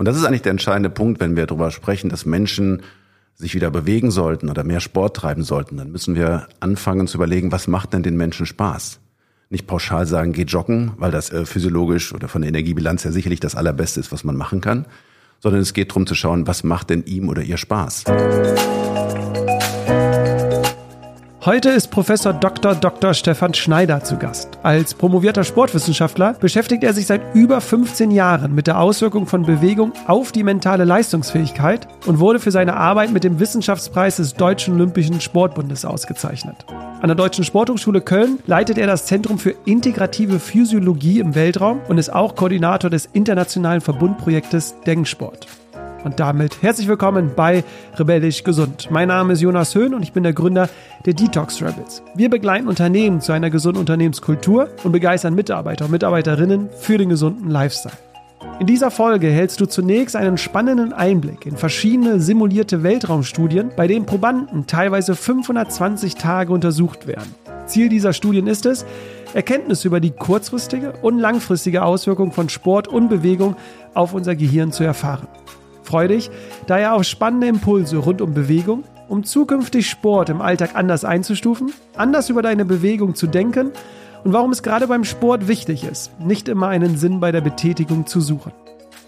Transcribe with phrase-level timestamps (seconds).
[0.00, 2.80] Und das ist eigentlich der entscheidende Punkt, wenn wir darüber sprechen, dass Menschen
[3.34, 7.52] sich wieder bewegen sollten oder mehr Sport treiben sollten, dann müssen wir anfangen zu überlegen,
[7.52, 8.98] was macht denn den Menschen Spaß?
[9.50, 13.40] Nicht pauschal sagen, geh joggen, weil das äh, physiologisch oder von der Energiebilanz her sicherlich
[13.40, 14.86] das Allerbeste ist, was man machen kann,
[15.38, 18.04] sondern es geht darum zu schauen, was macht denn ihm oder ihr Spaß?
[21.42, 22.74] Heute ist Professor Dr.
[22.74, 23.14] Dr.
[23.14, 24.50] Stefan Schneider zu Gast.
[24.62, 29.94] Als promovierter Sportwissenschaftler beschäftigt er sich seit über 15 Jahren mit der Auswirkung von Bewegung
[30.06, 35.22] auf die mentale Leistungsfähigkeit und wurde für seine Arbeit mit dem Wissenschaftspreis des Deutschen Olympischen
[35.22, 36.66] Sportbundes ausgezeichnet.
[37.00, 41.96] An der Deutschen Sporthochschule Köln leitet er das Zentrum für integrative Physiologie im Weltraum und
[41.96, 45.46] ist auch Koordinator des internationalen Verbundprojektes Denksport.
[46.02, 47.62] Und damit herzlich willkommen bei
[47.96, 48.88] Rebellisch Gesund.
[48.90, 50.70] Mein Name ist Jonas Höhn und ich bin der Gründer
[51.04, 52.02] der Detox Rebels.
[52.14, 57.50] Wir begleiten Unternehmen zu einer gesunden Unternehmenskultur und begeistern Mitarbeiter und Mitarbeiterinnen für den gesunden
[57.50, 57.94] Lifestyle.
[58.60, 64.06] In dieser Folge hältst du zunächst einen spannenden Einblick in verschiedene simulierte Weltraumstudien, bei denen
[64.06, 67.34] Probanden teilweise 520 Tage untersucht werden.
[67.66, 68.86] Ziel dieser Studien ist es,
[69.34, 73.56] Erkenntnisse über die kurzfristige und langfristige Auswirkung von Sport und Bewegung
[73.94, 75.28] auf unser Gehirn zu erfahren.
[75.90, 76.30] Freu dich
[76.68, 82.30] daher auf spannende Impulse rund um Bewegung, um zukünftig Sport im Alltag anders einzustufen, anders
[82.30, 83.72] über deine Bewegung zu denken
[84.22, 88.06] und warum es gerade beim Sport wichtig ist, nicht immer einen Sinn bei der Betätigung
[88.06, 88.52] zu suchen.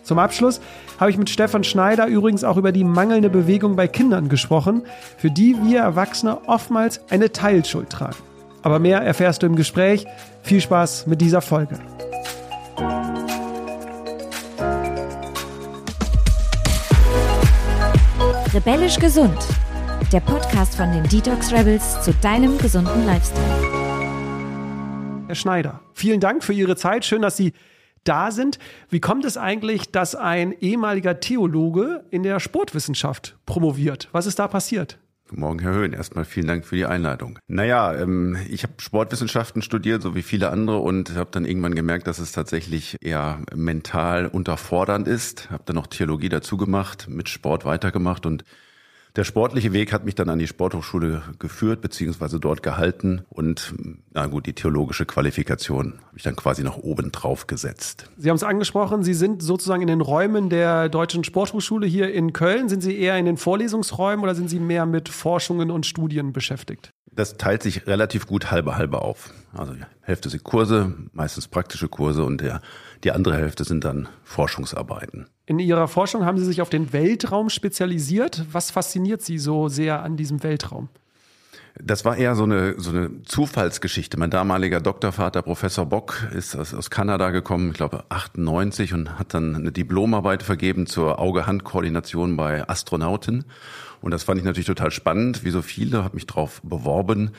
[0.02, 0.60] Zum Abschluss
[0.98, 4.82] habe ich mit Stefan Schneider übrigens auch über die mangelnde Bewegung bei Kindern gesprochen,
[5.16, 8.16] für die wir Erwachsene oftmals eine Teilschuld tragen.
[8.62, 10.04] Aber mehr erfährst du im Gespräch.
[10.42, 11.78] Viel Spaß mit dieser Folge.
[18.54, 19.38] Rebellisch gesund.
[20.12, 23.46] Der Podcast von den Detox Rebels zu deinem gesunden Lifestyle.
[25.26, 27.06] Herr Schneider, vielen Dank für Ihre Zeit.
[27.06, 27.54] Schön, dass Sie
[28.04, 28.58] da sind.
[28.90, 34.10] Wie kommt es eigentlich, dass ein ehemaliger Theologe in der Sportwissenschaft promoviert?
[34.12, 34.98] Was ist da passiert?
[35.32, 35.94] Guten Morgen, Herr Höhn.
[35.94, 37.38] Erstmal vielen Dank für die Einladung.
[37.48, 42.06] Naja, ähm, ich habe Sportwissenschaften studiert, so wie viele andere, und habe dann irgendwann gemerkt,
[42.06, 45.50] dass es tatsächlich eher mental unterfordernd ist.
[45.50, 48.44] Habe dann noch Theologie dazu gemacht, mit Sport weitergemacht und
[49.16, 53.22] der sportliche Weg hat mich dann an die Sporthochschule geführt, beziehungsweise dort gehalten.
[53.28, 53.74] Und
[54.12, 58.10] na gut, die theologische Qualifikation habe ich dann quasi noch oben drauf gesetzt.
[58.16, 62.32] Sie haben es angesprochen, Sie sind sozusagen in den Räumen der Deutschen Sporthochschule hier in
[62.32, 62.70] Köln.
[62.70, 66.92] Sind Sie eher in den Vorlesungsräumen oder sind Sie mehr mit Forschungen und Studien beschäftigt?
[67.14, 69.34] Das teilt sich relativ gut halbe halbe auf.
[69.52, 72.62] Also die Hälfte sind Kurse, meistens praktische Kurse und der,
[73.04, 75.26] die andere Hälfte sind dann Forschungsarbeiten.
[75.46, 78.44] In Ihrer Forschung haben Sie sich auf den Weltraum spezialisiert.
[78.52, 80.88] Was fasziniert Sie so sehr an diesem Weltraum?
[81.80, 84.18] Das war eher so eine, so eine Zufallsgeschichte.
[84.18, 89.32] Mein damaliger Doktorvater, Professor Bock, ist aus, aus Kanada gekommen, ich glaube 98, und hat
[89.32, 93.44] dann eine Diplomarbeit vergeben zur Auge-Hand-Koordination bei Astronauten.
[94.02, 97.30] Und das fand ich natürlich total spannend, wie so viele, habe mich drauf beworben,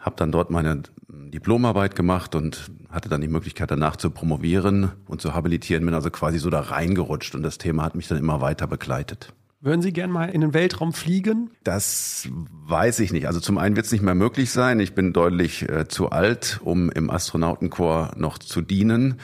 [0.00, 5.20] habe dann dort meine Diplomarbeit gemacht und hatte dann die Möglichkeit danach zu promovieren und
[5.20, 8.40] zu habilitieren, bin also quasi so da reingerutscht und das Thema hat mich dann immer
[8.40, 9.32] weiter begleitet.
[9.62, 11.50] Würden Sie gern mal in den Weltraum fliegen?
[11.64, 12.26] Das
[12.66, 13.26] weiß ich nicht.
[13.26, 14.80] Also zum einen wird es nicht mehr möglich sein.
[14.80, 19.20] Ich bin deutlich äh, zu alt, um im Astronautenkorps noch zu dienen.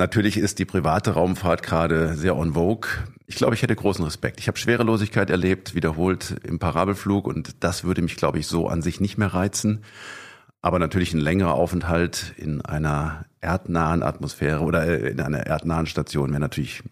[0.00, 2.88] Natürlich ist die private Raumfahrt gerade sehr on vogue.
[3.26, 4.38] Ich glaube, ich hätte großen Respekt.
[4.38, 8.80] Ich habe Schwerelosigkeit erlebt, wiederholt im Parabelflug und das würde mich, glaube ich, so an
[8.80, 9.82] sich nicht mehr reizen.
[10.62, 16.30] Aber natürlich ein längerer Aufenthalt in einer erdnahen Atmosphäre oder äh, in einer erdnahen Station
[16.30, 16.84] wäre natürlich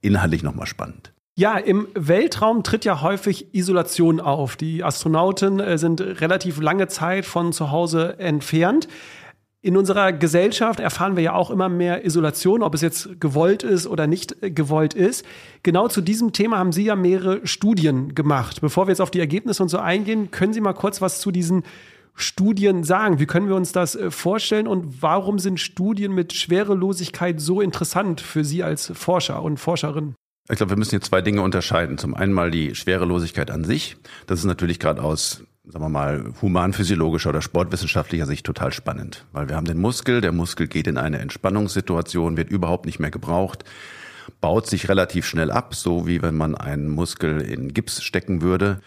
[0.00, 1.12] inhaltlich nochmal spannend.
[1.36, 4.56] Ja, im Weltraum tritt ja häufig Isolation auf.
[4.56, 8.88] Die Astronauten äh, sind relativ lange Zeit von zu Hause entfernt.
[9.62, 13.86] In unserer Gesellschaft erfahren wir ja auch immer mehr Isolation, ob es jetzt gewollt ist
[13.86, 15.24] oder nicht gewollt ist.
[15.62, 18.60] Genau zu diesem Thema haben Sie ja mehrere Studien gemacht.
[18.60, 21.32] Bevor wir jetzt auf die Ergebnisse und so eingehen, können Sie mal kurz was zu
[21.32, 21.64] diesen
[22.14, 23.18] Studien sagen?
[23.18, 28.20] Wie können wir uns das äh, vorstellen und warum sind Studien mit Schwerelosigkeit so interessant
[28.20, 30.14] für Sie als Forscher und Forscherin?
[30.48, 31.98] Ich glaube, wir müssen hier zwei Dinge unterscheiden.
[31.98, 33.96] Zum einen mal die Schwerelosigkeit an sich.
[34.26, 39.26] Das ist natürlich gerade aus sagen wir mal, humanphysiologischer oder sportwissenschaftlicher Sicht total spannend.
[39.32, 43.10] Weil wir haben den Muskel, der Muskel geht in eine Entspannungssituation, wird überhaupt nicht mehr
[43.10, 43.64] gebraucht,
[44.40, 48.80] baut sich relativ schnell ab, so wie wenn man einen Muskel in Gips stecken würde.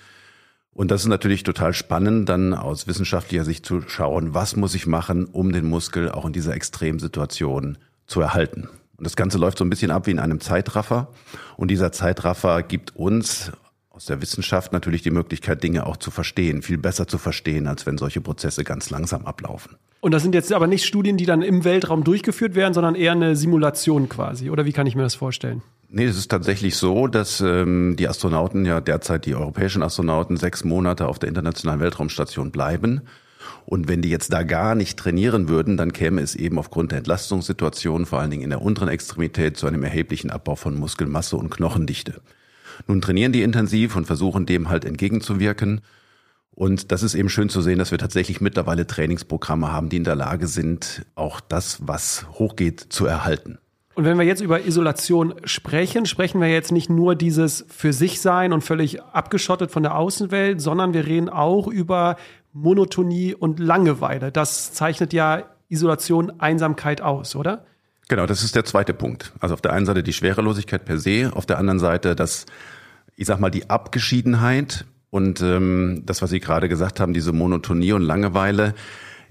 [0.71, 4.87] Und das ist natürlich total spannend, dann aus wissenschaftlicher Sicht zu schauen, was muss ich
[4.87, 8.69] machen, um den Muskel auch in dieser Extremsituation zu erhalten.
[8.95, 11.09] Und das Ganze läuft so ein bisschen ab wie in einem Zeitraffer.
[11.57, 13.51] Und dieser Zeitraffer gibt uns
[13.99, 17.85] aus der Wissenschaft natürlich die Möglichkeit, Dinge auch zu verstehen, viel besser zu verstehen, als
[17.85, 19.75] wenn solche Prozesse ganz langsam ablaufen.
[19.99, 23.11] Und das sind jetzt aber nicht Studien, die dann im Weltraum durchgeführt werden, sondern eher
[23.11, 24.51] eine Simulation quasi.
[24.51, 25.63] Oder wie kann ich mir das vorstellen?
[25.89, 30.63] Nee, es ist tatsächlich so, dass ähm, die Astronauten ja derzeit, die europäischen Astronauten, sechs
[30.63, 33.01] Monate auf der internationalen Weltraumstation bleiben.
[33.65, 36.99] Und wenn die jetzt da gar nicht trainieren würden, dann käme es eben aufgrund der
[36.99, 41.49] Entlastungssituation, vor allen Dingen in der unteren Extremität, zu einem erheblichen Abbau von Muskelmasse und
[41.49, 42.21] Knochendichte.
[42.87, 45.81] Nun trainieren die intensiv und versuchen dem halt entgegenzuwirken.
[46.51, 50.03] Und das ist eben schön zu sehen, dass wir tatsächlich mittlerweile Trainingsprogramme haben, die in
[50.03, 53.59] der Lage sind, auch das, was hochgeht, zu erhalten.
[53.95, 58.21] Und wenn wir jetzt über Isolation sprechen, sprechen wir jetzt nicht nur dieses für sich
[58.21, 62.17] sein und völlig abgeschottet von der Außenwelt, sondern wir reden auch über
[62.53, 64.31] Monotonie und Langeweile.
[64.31, 67.65] Das zeichnet ja Isolation, Einsamkeit aus, oder?
[68.09, 69.31] Genau, das ist der zweite Punkt.
[69.39, 72.47] Also auf der einen Seite die Schwerelosigkeit per se, auf der anderen Seite das,
[73.15, 77.93] ich sag mal, die Abgeschiedenheit und ähm, das, was Sie gerade gesagt haben, diese Monotonie
[77.93, 78.73] und Langeweile.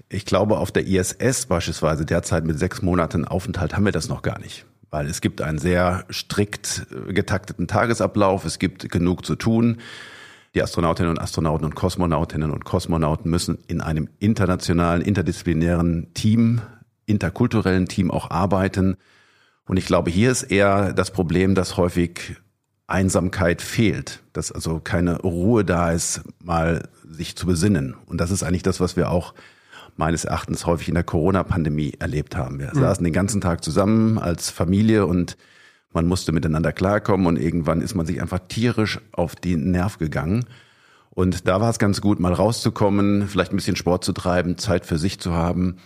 [0.07, 4.21] Ich glaube, auf der ISS beispielsweise derzeit mit sechs Monaten Aufenthalt haben wir das noch
[4.21, 4.65] gar nicht.
[4.89, 9.79] Weil es gibt einen sehr strikt äh, getakteten Tagesablauf, es gibt genug zu tun.
[10.55, 16.61] Die Astronautinnen und Astronauten und Kosmonautinnen und Kosmonauten müssen in einem internationalen, interdisziplinären Team,
[17.09, 18.97] interkulturellen Team auch arbeiten.
[19.65, 22.37] Und ich glaube, hier ist eher das Problem, dass häufig
[22.87, 27.95] Einsamkeit fehlt, dass also keine Ruhe da ist, mal sich zu besinnen.
[28.05, 29.33] Und das ist eigentlich das, was wir auch
[29.95, 32.59] meines Erachtens häufig in der Corona-Pandemie erlebt haben.
[32.59, 32.79] Wir mhm.
[32.79, 35.37] saßen den ganzen Tag zusammen als Familie und
[35.91, 40.45] man musste miteinander klarkommen und irgendwann ist man sich einfach tierisch auf den Nerv gegangen.
[41.09, 44.85] Und da war es ganz gut, mal rauszukommen, vielleicht ein bisschen Sport zu treiben, Zeit
[44.85, 45.77] für sich zu haben.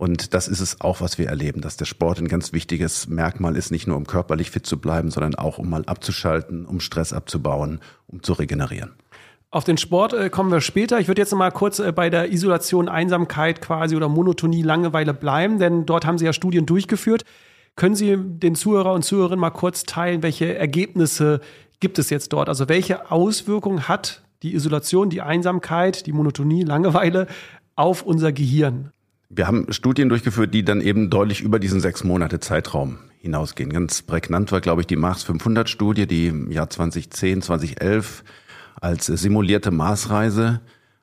[0.00, 3.54] Und das ist es auch, was wir erleben, dass der Sport ein ganz wichtiges Merkmal
[3.54, 7.12] ist, nicht nur um körperlich fit zu bleiben, sondern auch um mal abzuschalten, um Stress
[7.12, 8.94] abzubauen, um zu regenerieren.
[9.50, 11.00] Auf den Sport äh, kommen wir später.
[11.00, 15.12] Ich würde jetzt noch mal kurz äh, bei der Isolation, Einsamkeit quasi oder Monotonie, Langeweile
[15.12, 17.26] bleiben, denn dort haben Sie ja Studien durchgeführt.
[17.76, 21.40] Können Sie den Zuhörer und Zuhörerinnen mal kurz teilen, welche Ergebnisse
[21.78, 22.48] gibt es jetzt dort?
[22.48, 27.26] Also welche Auswirkungen hat die Isolation, die Einsamkeit, die Monotonie, Langeweile
[27.76, 28.92] auf unser Gehirn?
[29.32, 33.72] Wir haben Studien durchgeführt, die dann eben deutlich über diesen sechs Monate Zeitraum hinausgehen.
[33.72, 38.24] Ganz prägnant war, glaube ich, die Mars 500 Studie, die im Jahr 2010, 2011
[38.80, 40.60] als simulierte Marsreise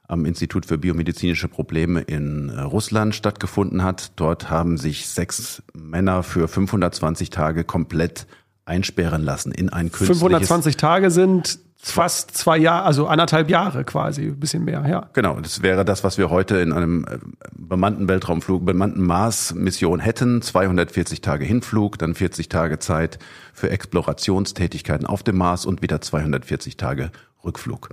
[0.09, 4.11] am Institut für biomedizinische Probleme in äh, Russland stattgefunden hat.
[4.17, 8.27] Dort haben sich sechs Männer für 520 Tage komplett
[8.67, 10.19] einsperren lassen in ein künstliches...
[10.19, 15.09] 520 Tage sind fast zwei Jahre, also anderthalb Jahre quasi, ein bisschen mehr, ja.
[15.13, 17.17] Genau, das wäre das, was wir heute in einem äh,
[17.53, 20.41] bemannten Weltraumflug, bemannten Mars-Mission hätten.
[20.41, 23.19] 240 Tage Hinflug, dann 40 Tage Zeit
[23.53, 27.11] für Explorationstätigkeiten auf dem Mars und wieder 240 Tage
[27.43, 27.89] Rückflug.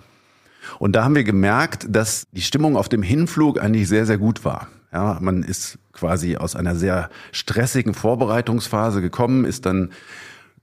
[0.79, 4.45] Und da haben wir gemerkt, dass die Stimmung auf dem Hinflug eigentlich sehr, sehr gut
[4.45, 4.69] war.
[4.93, 9.91] Ja, man ist quasi aus einer sehr stressigen Vorbereitungsphase gekommen, ist dann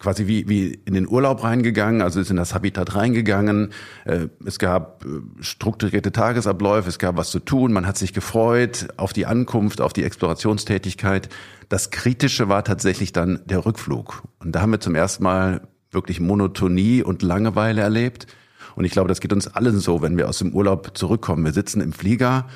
[0.01, 3.69] quasi wie, wie in den Urlaub reingegangen, also ist in das Habitat reingegangen.
[4.06, 5.07] Äh, es gab äh,
[5.42, 9.94] strukturierte Tagesabläufe, es gab was zu tun, man hat sich gefreut auf die Ankunft, auf
[9.94, 11.30] die Explorationstätigkeit.
[11.69, 14.24] Das Kritische war tatsächlich dann der Rückflug.
[14.39, 15.62] Und da haben wir zum ersten Mal
[15.92, 18.27] wirklich Monotonie und Langeweile erlebt.
[18.75, 21.45] Und ich glaube, das geht uns allen so, wenn wir aus dem Urlaub zurückkommen.
[21.45, 22.48] Wir sitzen im Flieger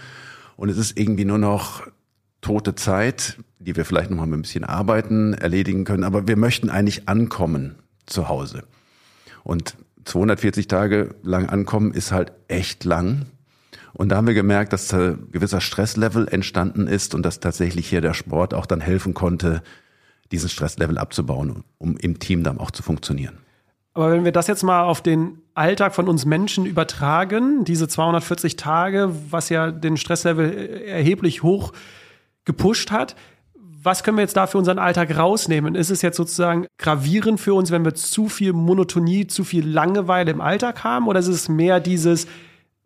[0.58, 1.84] und es ist irgendwie nur noch
[2.42, 6.04] tote Zeit, die wir vielleicht noch mal mit ein bisschen arbeiten, erledigen können.
[6.04, 7.76] Aber wir möchten eigentlich ankommen
[8.06, 8.64] zu Hause.
[9.44, 9.76] Und
[10.06, 13.26] 240 Tage lang ankommen ist halt echt lang.
[13.94, 18.02] Und da haben wir gemerkt, dass ein gewisser Stresslevel entstanden ist und dass tatsächlich hier
[18.02, 19.64] der Sport auch dann helfen konnte,
[20.32, 23.38] diesen Stresslevel abzubauen, um im Team dann auch zu funktionieren.
[23.94, 28.58] Aber wenn wir das jetzt mal auf den Alltag von uns Menschen übertragen, diese 240
[28.58, 31.72] Tage, was ja den Stresslevel erheblich hoch
[32.44, 33.16] gepusht hat,
[33.86, 35.76] was können wir jetzt da für unseren Alltag rausnehmen?
[35.76, 40.32] Ist es jetzt sozusagen gravierend für uns, wenn wir zu viel Monotonie, zu viel Langeweile
[40.32, 41.08] im Alltag haben?
[41.08, 42.28] Oder ist es mehr dieses,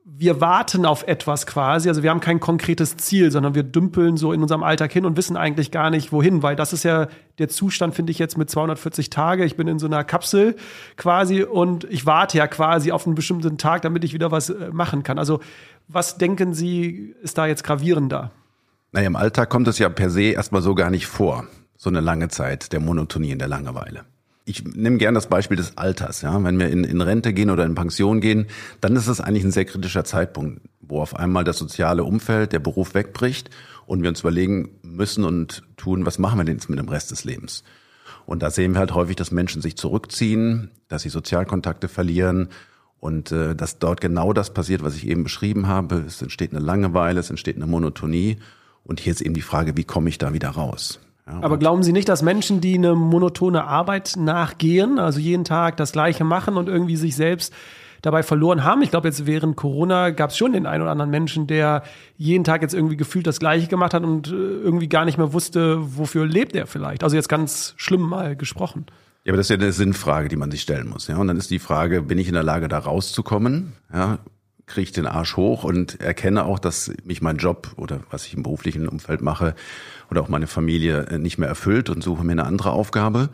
[0.04, 1.88] wir warten auf etwas quasi.
[1.88, 5.16] Also wir haben kein konkretes Ziel, sondern wir dümpeln so in unserem Alltag hin und
[5.16, 8.50] wissen eigentlich gar nicht wohin, weil das ist ja der Zustand, finde ich jetzt mit
[8.50, 9.46] 240 Tage.
[9.46, 10.56] Ich bin in so einer Kapsel
[10.98, 14.70] quasi und ich warte ja quasi auf einen bestimmten Tag, damit ich wieder was äh,
[14.74, 15.20] machen kann.
[15.20, 15.40] Also
[15.88, 18.32] was denken Sie, ist da jetzt gravierender?
[18.92, 21.46] Naja, im Alltag kommt es ja per se erstmal so gar nicht vor.
[21.78, 24.06] So eine lange Zeit der Monotonie und der Langeweile
[24.50, 26.22] ich nehme gern das Beispiel des Alters.
[26.22, 28.48] Ja, wenn wir in, in Rente gehen oder in Pension gehen,
[28.82, 32.60] dann ist es eigentlich ein sehr kritischer Zeitpunkt, wo auf einmal das soziale Umfeld, der
[32.60, 33.52] Beruf wegbricht
[33.86, 37.12] und wir uns überlegen müssen und tun, was machen wir denn jetzt mit dem Rest
[37.12, 37.64] des Lebens?
[38.26, 42.50] Und da sehen wir halt häufig, dass Menschen sich zurückziehen, dass sie Sozialkontakte verlieren
[43.00, 46.04] und äh, dass dort genau das passiert, was ich eben beschrieben habe.
[46.08, 48.38] Es entsteht eine Langeweile, es entsteht eine Monotonie.
[48.90, 51.00] Und hier ist eben die Frage, wie komme ich da wieder raus?
[51.28, 55.78] Ja, Aber glauben Sie nicht, dass Menschen, die eine monotone Arbeit nachgehen, also jeden Tag
[55.78, 57.54] das Gleiche machen und irgendwie sich selbst
[58.02, 58.82] dabei verloren haben.
[58.82, 61.84] Ich glaube, jetzt während Corona gab es schon den einen oder anderen Menschen, der
[62.18, 65.34] jeden Tag jetzt irgendwie gefühlt das Gleiche gemacht hat und äh, irgendwie gar nicht mehr
[65.34, 67.04] wusste, wofür lebt er vielleicht.
[67.04, 68.88] Also jetzt ganz schlimm mal gesprochen.
[69.24, 71.08] Ja, aber das ist ja eine Sinnfrage, die man sich stellen muss.
[71.08, 73.74] Ja, und dann ist die Frage, bin ich in der Lage, da rauszukommen?
[73.94, 74.18] Ja,
[74.70, 78.36] kriege ich den Arsch hoch und erkenne auch, dass mich mein Job oder was ich
[78.36, 79.56] im beruflichen Umfeld mache
[80.10, 83.30] oder auch meine Familie äh, nicht mehr erfüllt und suche mir eine andere Aufgabe.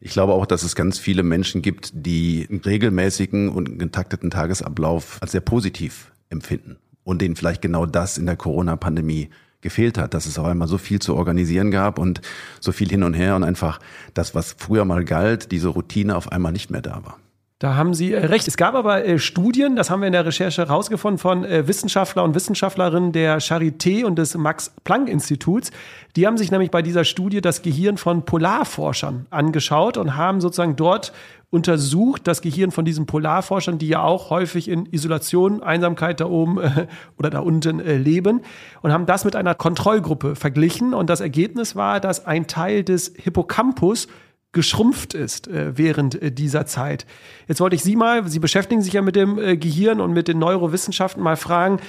[0.00, 5.18] Ich glaube auch, dass es ganz viele Menschen gibt, die einen regelmäßigen und getakteten Tagesablauf
[5.20, 9.30] als sehr positiv empfinden und denen vielleicht genau das in der Corona-Pandemie
[9.62, 12.20] gefehlt hat, dass es auf einmal so viel zu organisieren gab und
[12.60, 13.80] so viel hin und her und einfach
[14.12, 17.18] das, was früher mal galt, diese Routine auf einmal nicht mehr da war.
[17.60, 18.48] Da haben Sie äh, recht.
[18.48, 22.24] Es gab aber äh, Studien, das haben wir in der Recherche herausgefunden, von äh, Wissenschaftler
[22.24, 25.70] und Wissenschaftlerinnen der Charité und des Max-Planck-Instituts.
[26.16, 30.74] Die haben sich nämlich bei dieser Studie das Gehirn von Polarforschern angeschaut und haben sozusagen
[30.74, 31.12] dort
[31.50, 36.60] untersucht, das Gehirn von diesen Polarforschern, die ja auch häufig in Isolation, Einsamkeit da oben
[36.60, 38.40] äh, oder da unten äh, leben
[38.82, 40.92] und haben das mit einer Kontrollgruppe verglichen.
[40.92, 44.08] Und das Ergebnis war, dass ein Teil des Hippocampus
[44.54, 47.04] geschrumpft ist äh, während äh, dieser Zeit.
[47.46, 50.28] Jetzt wollte ich Sie mal, Sie beschäftigen sich ja mit dem äh, Gehirn und mit
[50.28, 51.80] den Neurowissenschaften, mal fragen,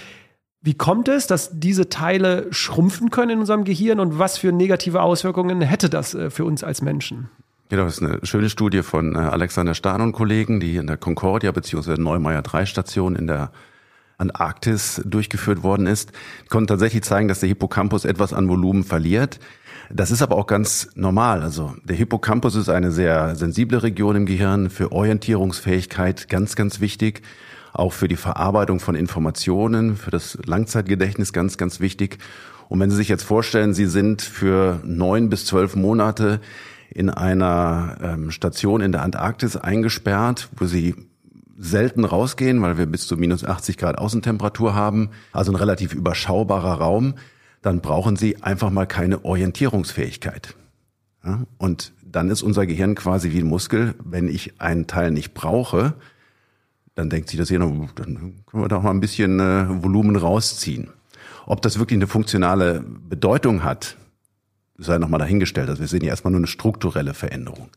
[0.61, 5.01] wie kommt es, dass diese Teile schrumpfen können in unserem Gehirn und was für negative
[5.01, 7.29] Auswirkungen hätte das äh, für uns als Menschen?
[7.69, 10.97] Genau, das ist eine schöne Studie von äh, Alexander Stahn und Kollegen, die in der
[10.97, 11.95] Concordia bzw.
[11.97, 13.51] Neumeier 3 Station in der
[14.17, 16.11] Antarktis durchgeführt worden ist.
[16.43, 19.39] Die konnten tatsächlich zeigen, dass der Hippocampus etwas an Volumen verliert.
[19.89, 21.41] Das ist aber auch ganz normal.
[21.41, 27.21] Also der Hippocampus ist eine sehr sensible Region im Gehirn für Orientierungsfähigkeit, ganz, ganz wichtig.
[27.73, 32.19] Auch für die Verarbeitung von Informationen, für das Langzeitgedächtnis ganz, ganz wichtig.
[32.69, 36.39] Und wenn Sie sich jetzt vorstellen, Sie sind für neun bis zwölf Monate
[36.89, 40.95] in einer ähm, Station in der Antarktis eingesperrt, wo Sie
[41.57, 46.75] selten rausgehen, weil wir bis zu minus 80 Grad Außentemperatur haben, also ein relativ überschaubarer
[46.75, 47.15] Raum
[47.65, 50.55] dann brauchen sie einfach mal keine Orientierungsfähigkeit.
[51.23, 51.45] Ja?
[51.57, 53.95] Und dann ist unser Gehirn quasi wie ein Muskel.
[54.03, 55.95] Wenn ich einen Teil nicht brauche,
[56.93, 60.89] dann denkt sich das Gehirn, dann können wir doch mal ein bisschen äh, Volumen rausziehen.
[61.47, 63.97] Ob das wirklich eine funktionale Bedeutung hat,
[64.77, 65.67] sei nochmal dahingestellt.
[65.67, 67.69] Also wir sehen ja erstmal nur eine strukturelle Veränderung.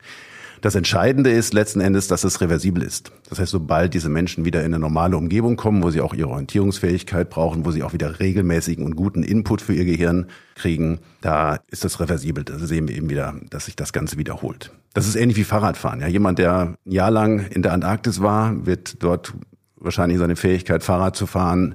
[0.60, 3.12] Das Entscheidende ist letzten Endes, dass es reversibel ist.
[3.28, 6.28] Das heißt, sobald diese Menschen wieder in eine normale Umgebung kommen, wo sie auch ihre
[6.30, 11.60] Orientierungsfähigkeit brauchen, wo sie auch wieder regelmäßigen und guten Input für ihr Gehirn kriegen, da
[11.68, 12.44] ist das reversibel.
[12.44, 14.72] Da sehen wir eben wieder, dass sich das Ganze wiederholt.
[14.94, 16.00] Das ist ähnlich wie Fahrradfahren.
[16.00, 19.34] Ja, jemand, der ein Jahr lang in der Antarktis war, wird dort
[19.76, 21.74] wahrscheinlich seine Fähigkeit, Fahrrad zu fahren,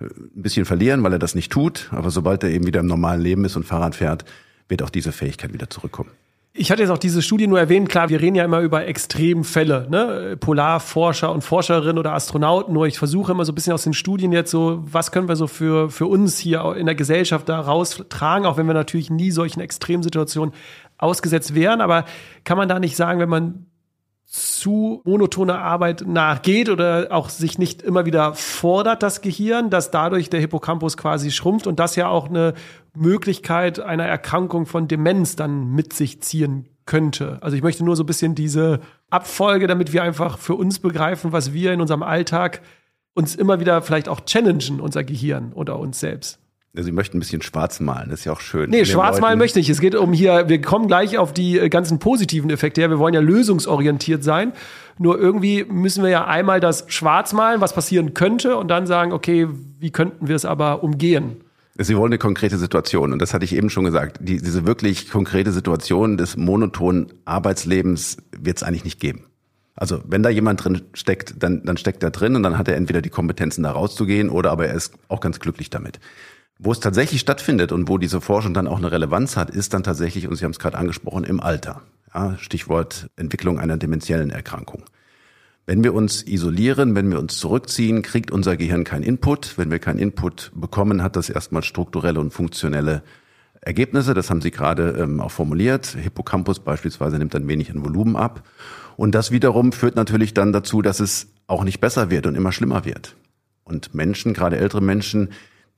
[0.00, 1.88] ein bisschen verlieren, weil er das nicht tut.
[1.92, 4.24] Aber sobald er eben wieder im normalen Leben ist und Fahrrad fährt,
[4.68, 6.10] wird auch diese Fähigkeit wieder zurückkommen.
[6.56, 9.88] Ich hatte jetzt auch diese Studie nur erwähnt, klar, wir reden ja immer über Extremfälle,
[9.90, 10.36] ne?
[10.38, 14.30] Polarforscher und Forscherinnen oder Astronauten, nur ich versuche immer so ein bisschen aus den Studien
[14.30, 18.46] jetzt so, was können wir so für, für uns hier in der Gesellschaft da raustragen,
[18.46, 20.54] auch wenn wir natürlich nie solchen Extremsituationen
[20.96, 22.04] ausgesetzt wären, aber
[22.44, 23.66] kann man da nicht sagen, wenn man
[24.26, 30.30] zu monotone Arbeit nachgeht oder auch sich nicht immer wieder fordert, das Gehirn, dass dadurch
[30.30, 32.54] der Hippocampus quasi schrumpft und das ja auch eine
[32.96, 37.38] Möglichkeit einer Erkrankung von Demenz dann mit sich ziehen könnte.
[37.42, 41.32] Also ich möchte nur so ein bisschen diese Abfolge, damit wir einfach für uns begreifen,
[41.32, 42.60] was wir in unserem Alltag
[43.14, 46.40] uns immer wieder vielleicht auch challengen, unser Gehirn oder uns selbst.
[46.76, 48.70] Also Sie möchten ein bisschen schwarz malen, das ist ja auch schön.
[48.70, 49.68] Nee, schwarz malen möchte ich.
[49.68, 52.90] Es geht um hier, wir kommen gleich auf die äh, ganzen positiven Effekte her.
[52.90, 54.52] Wir wollen ja lösungsorientiert sein.
[54.98, 59.12] Nur irgendwie müssen wir ja einmal das schwarz malen, was passieren könnte, und dann sagen,
[59.12, 61.36] okay, wie könnten wir es aber umgehen?
[61.76, 64.18] Sie wollen eine konkrete Situation und das hatte ich eben schon gesagt.
[64.20, 69.26] Die, diese wirklich konkrete Situation des monotonen Arbeitslebens wird es eigentlich nicht geben.
[69.76, 72.76] Also wenn da jemand drin steckt, dann, dann steckt er drin und dann hat er
[72.76, 75.98] entweder die Kompetenzen da rauszugehen oder aber er ist auch ganz glücklich damit.
[76.58, 79.82] Wo es tatsächlich stattfindet und wo diese Forschung dann auch eine Relevanz hat, ist dann
[79.82, 81.82] tatsächlich, und Sie haben es gerade angesprochen, im Alter.
[82.14, 84.84] Ja, Stichwort Entwicklung einer dementiellen Erkrankung.
[85.66, 89.56] Wenn wir uns isolieren, wenn wir uns zurückziehen, kriegt unser Gehirn keinen Input.
[89.56, 93.02] Wenn wir keinen Input bekommen, hat das erstmal strukturelle und funktionelle
[93.62, 94.12] Ergebnisse.
[94.12, 95.86] Das haben Sie gerade ähm, auch formuliert.
[95.86, 98.46] Hippocampus beispielsweise nimmt ein wenig an Volumen ab.
[98.96, 102.52] Und das wiederum führt natürlich dann dazu, dass es auch nicht besser wird und immer
[102.52, 103.16] schlimmer wird.
[103.64, 105.30] Und Menschen, gerade ältere Menschen,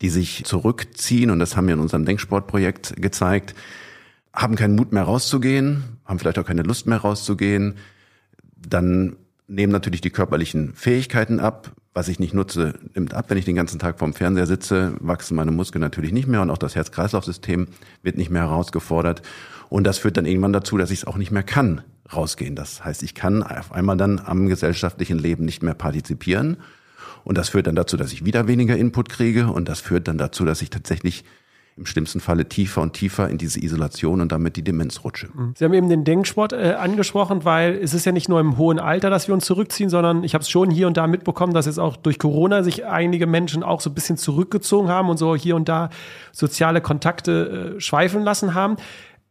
[0.03, 3.55] die sich zurückziehen, und das haben wir in unserem Denksportprojekt gezeigt,
[4.33, 7.76] haben keinen Mut mehr rauszugehen, haben vielleicht auch keine Lust mehr rauszugehen,
[8.57, 9.17] dann
[9.49, 11.73] nehmen natürlich die körperlichen Fähigkeiten ab.
[11.95, 13.26] Was ich nicht nutze, nimmt ab.
[13.29, 16.50] Wenn ich den ganzen Tag vorm Fernseher sitze, wachsen meine Muskeln natürlich nicht mehr und
[16.50, 17.69] auch das Herz-Kreislauf-System
[18.03, 19.23] wird nicht mehr herausgefordert.
[19.71, 21.81] Und das führt dann irgendwann dazu, dass ich es auch nicht mehr kann,
[22.12, 22.55] rausgehen.
[22.55, 26.59] Das heißt, ich kann auf einmal dann am gesellschaftlichen Leben nicht mehr partizipieren.
[27.25, 29.49] Und das führt dann dazu, dass ich wieder weniger Input kriege.
[29.49, 31.25] Und das führt dann dazu, dass ich tatsächlich
[31.76, 35.29] im schlimmsten Falle tiefer und tiefer in diese Isolation und damit die Demenz rutsche.
[35.35, 35.53] Mhm.
[35.57, 38.79] Sie haben eben den Denksport äh, angesprochen, weil es ist ja nicht nur im hohen
[38.79, 41.67] Alter, dass wir uns zurückziehen, sondern ich habe es schon hier und da mitbekommen, dass
[41.67, 45.37] jetzt auch durch Corona sich einige Menschen auch so ein bisschen zurückgezogen haben und so
[45.37, 45.91] hier und da
[46.33, 48.76] soziale Kontakte äh, schweifen lassen haben.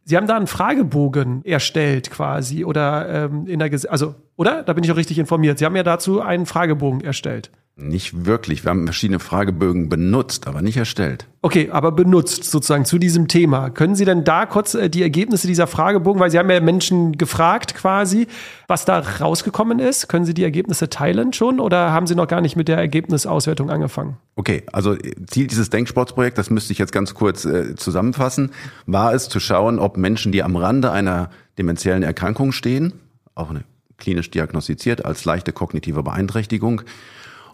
[0.08, 4.72] Sie haben da einen Fragebogen erstellt quasi oder ähm, in der Ges also oder da
[4.72, 5.58] bin ich auch richtig informiert.
[5.58, 7.50] Sie haben ja dazu einen Fragebogen erstellt.
[7.78, 8.64] Nicht wirklich.
[8.64, 11.26] Wir haben verschiedene Fragebögen benutzt, aber nicht erstellt.
[11.42, 13.68] Okay, aber benutzt sozusagen zu diesem Thema.
[13.68, 17.18] Können Sie denn da kurz äh, die Ergebnisse dieser Fragebogen, weil Sie haben ja Menschen
[17.18, 18.28] gefragt quasi,
[18.66, 20.08] was da rausgekommen ist.
[20.08, 23.68] Können Sie die Ergebnisse teilen schon oder haben Sie noch gar nicht mit der Ergebnisauswertung
[23.68, 24.16] angefangen?
[24.36, 28.52] Okay, also Ziel dieses Denksportsprojekts, das müsste ich jetzt ganz kurz äh, zusammenfassen,
[28.86, 31.28] war es zu schauen, ob Menschen, die am Rande einer
[31.58, 32.94] dementiellen Erkrankung stehen,
[33.34, 33.64] auch eine
[33.98, 36.82] klinisch diagnostiziert als leichte kognitive Beeinträchtigung,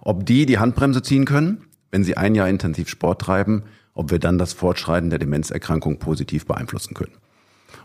[0.03, 3.63] ob die die Handbremse ziehen können, wenn sie ein Jahr intensiv Sport treiben,
[3.95, 7.13] ob wir dann das Fortschreiten der Demenzerkrankung positiv beeinflussen können.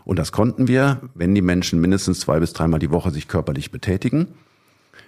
[0.04, 3.70] Und das konnten wir, wenn die Menschen mindestens zwei bis dreimal die Woche sich körperlich
[3.70, 4.28] betätigen.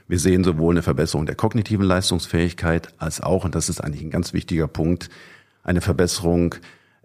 [0.09, 4.11] Wir sehen sowohl eine Verbesserung der kognitiven Leistungsfähigkeit als auch, und das ist eigentlich ein
[4.11, 5.09] ganz wichtiger Punkt,
[5.63, 6.55] eine Verbesserung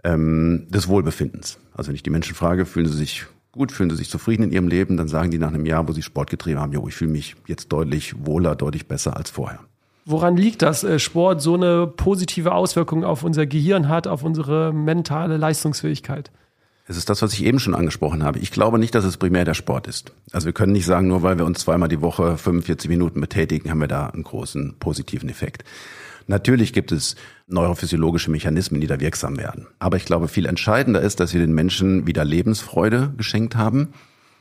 [0.03, 1.57] ähm, des Wohlbefindens.
[1.73, 4.51] Also wenn ich die Menschen frage, fühlen sie sich gut, fühlen sie sich zufrieden in
[4.51, 6.95] ihrem Leben, dann sagen die nach einem Jahr, wo sie Sport getrieben haben, jo, ich
[6.95, 9.59] fühle mich jetzt deutlich wohler, deutlich besser als vorher.
[10.07, 14.71] Woran liegt das, äh, Sport so eine positive Auswirkung auf unser Gehirn hat, auf unsere
[14.71, 16.31] mentale Leistungsfähigkeit?
[16.87, 18.37] Es ist das, was ich eben schon angesprochen habe.
[18.37, 20.13] Ich glaube nicht, dass es primär der Sport ist.
[20.31, 23.71] Also wir können nicht sagen, nur weil wir uns zweimal die Woche 45 Minuten betätigen,
[23.71, 25.63] haben wir da einen großen positiven Effekt.
[26.27, 27.15] Natürlich gibt es
[27.47, 29.65] neurophysiologische Mechanismen, die da wirksam werden.
[29.79, 33.93] Aber ich glaube, viel entscheidender ist, dass wir den Menschen wieder Lebensfreude geschenkt haben,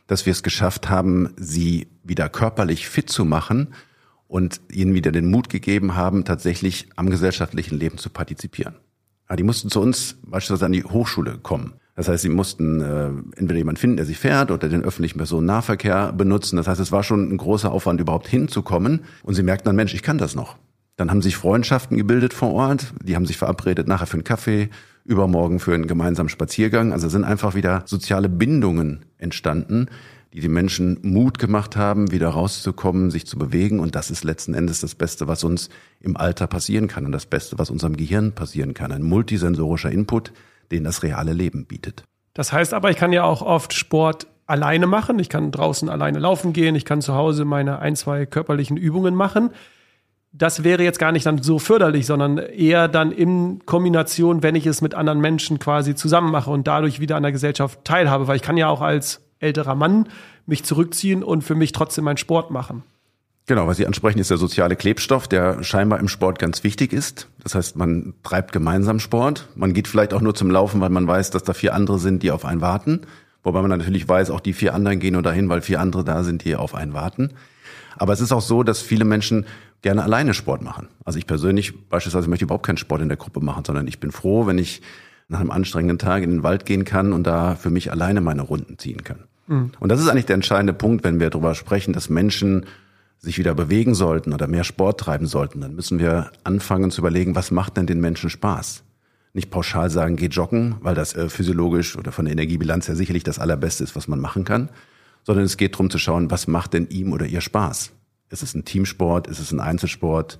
[0.06, 3.68] dass wir es geschafft haben, sie wieder körperlich fit zu machen
[4.35, 8.75] und ihnen wieder den Mut gegeben haben, tatsächlich am gesellschaftlichen Leben zu partizipieren.
[9.30, 11.75] Ja, die mussten zu uns beispielsweise an die Hochschule kommen.
[11.95, 16.13] Das heißt, sie mussten äh, entweder jemanden finden, der sie fährt, oder den öffentlichen Personennahverkehr
[16.13, 16.56] benutzen.
[16.56, 19.04] Das heißt, es war schon ein großer Aufwand, überhaupt hinzukommen.
[19.23, 20.56] Und sie merkten dann, Mensch, ich kann das noch.
[20.97, 22.93] Dann haben sich Freundschaften gebildet vor Ort.
[23.04, 24.69] Die haben sich verabredet nachher für einen Kaffee,
[25.04, 26.93] übermorgen für einen gemeinsamen Spaziergang.
[26.93, 29.87] Also sind einfach wieder soziale Bindungen entstanden,
[30.34, 33.78] die die Menschen Mut gemacht haben, wieder rauszukommen, sich zu bewegen.
[33.78, 35.70] Und das ist letzten Endes das Beste, was uns
[36.00, 38.90] im Alter passieren kann und das Beste, was unserem Gehirn passieren kann.
[38.90, 40.32] Ein multisensorischer Input,
[40.73, 42.02] den das reale Leben bietet.
[42.34, 45.20] Das heißt aber, ich kann ja auch oft Sport alleine machen.
[45.20, 46.75] Ich kann draußen alleine laufen gehen.
[46.75, 49.50] Ich kann zu Hause meine ein, zwei körperlichen Übungen machen.
[50.32, 54.66] Das wäre jetzt gar nicht dann so förderlich, sondern eher dann in Kombination, wenn ich
[54.66, 58.26] es mit anderen Menschen quasi zusammen mache und dadurch wieder an der Gesellschaft teilhabe.
[58.26, 60.09] Weil ich kann ja auch als älterer Mann
[60.47, 62.83] mich zurückziehen und für mich trotzdem meinen Sport machen.
[63.47, 67.28] Genau, was Sie ansprechen, ist der soziale Klebstoff, der scheinbar im Sport ganz wichtig ist.
[67.43, 69.49] Das heißt, man treibt gemeinsam Sport.
[69.54, 72.23] Man geht vielleicht auch nur zum Laufen, weil man weiß, dass da vier andere sind,
[72.23, 73.02] die auf einen warten.
[73.43, 76.25] Wobei man natürlich weiß, auch die vier anderen gehen nur dahin, weil vier andere da
[76.25, 77.35] sind, die auf einen warten.
[77.97, 79.45] Aber es ist auch so, dass viele Menschen
[79.83, 80.89] gerne alleine Sport machen.
[81.04, 84.11] Also ich persönlich beispielsweise möchte überhaupt keinen Sport in der Gruppe machen, sondern ich bin
[84.11, 84.80] froh, wenn ich
[85.28, 88.41] nach einem anstrengenden Tag in den Wald gehen kann und da für mich alleine meine
[88.41, 89.25] Runden ziehen kann.
[89.47, 89.73] Mhm.
[89.80, 92.67] Und das ist eigentlich der entscheidende Punkt, wenn wir darüber sprechen, dass Menschen
[93.19, 97.35] sich wieder bewegen sollten oder mehr Sport treiben sollten, dann müssen wir anfangen zu überlegen,
[97.35, 98.83] was macht denn den Menschen Spaß?
[99.33, 103.25] Nicht pauschal sagen, geh joggen, weil das äh, physiologisch oder von der Energiebilanz her sicherlich
[103.25, 104.69] das Allerbeste ist, was man machen kann,
[105.25, 107.93] sondern es geht darum zu schauen, was macht denn ihm oder ihr Spaß?
[108.30, 109.26] Ist es ein Teamsport?
[109.26, 110.39] Ist es ein Einzelsport?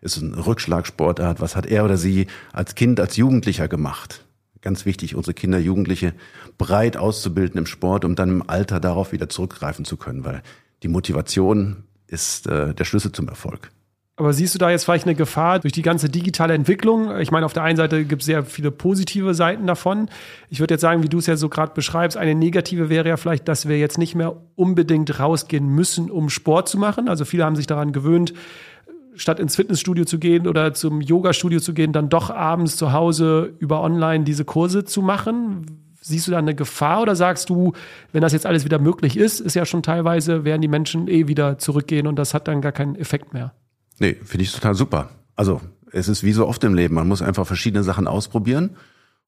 [0.00, 1.40] Ist es eine Rückschlagsportart?
[1.40, 4.25] Was hat er oder sie als Kind, als Jugendlicher gemacht?
[4.66, 6.12] Ganz wichtig, unsere Kinder, Jugendliche
[6.58, 10.42] breit auszubilden im Sport, um dann im Alter darauf wieder zurückgreifen zu können, weil
[10.82, 13.70] die Motivation ist äh, der Schlüssel zum Erfolg.
[14.16, 17.16] Aber siehst du da jetzt vielleicht eine Gefahr durch die ganze digitale Entwicklung?
[17.20, 20.08] Ich meine, auf der einen Seite gibt es sehr viele positive Seiten davon.
[20.48, 23.18] Ich würde jetzt sagen, wie du es ja so gerade beschreibst, eine negative wäre ja
[23.18, 27.08] vielleicht, dass wir jetzt nicht mehr unbedingt rausgehen müssen, um Sport zu machen.
[27.08, 28.32] Also viele haben sich daran gewöhnt,
[29.16, 33.54] statt ins Fitnessstudio zu gehen oder zum Yoga-Studio zu gehen, dann doch abends zu Hause
[33.58, 35.82] über online diese Kurse zu machen?
[36.00, 37.72] Siehst du da eine Gefahr oder sagst du,
[38.12, 41.26] wenn das jetzt alles wieder möglich ist, ist ja schon teilweise, werden die Menschen eh
[41.26, 43.54] wieder zurückgehen und das hat dann gar keinen Effekt mehr?
[43.98, 45.10] Nee, finde ich total super.
[45.34, 48.76] Also es ist wie so oft im Leben, man muss einfach verschiedene Sachen ausprobieren.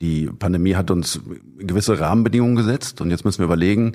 [0.01, 1.21] Die Pandemie hat uns
[1.59, 3.95] gewisse Rahmenbedingungen gesetzt und jetzt müssen wir überlegen,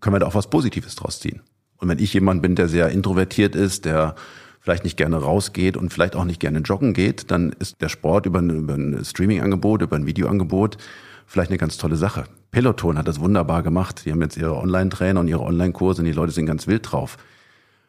[0.00, 1.42] können wir da auch was Positives draus ziehen?
[1.76, 4.14] Und wenn ich jemand bin, der sehr introvertiert ist, der
[4.60, 8.26] vielleicht nicht gerne rausgeht und vielleicht auch nicht gerne joggen geht, dann ist der Sport
[8.26, 10.76] über ein, über ein Streaming-Angebot, über ein Videoangebot
[11.30, 12.24] vielleicht eine ganz tolle Sache.
[12.50, 14.04] Peloton hat das wunderbar gemacht.
[14.04, 17.18] Die haben jetzt ihre Online-Trainer und ihre Online-Kurse und die Leute sind ganz wild drauf.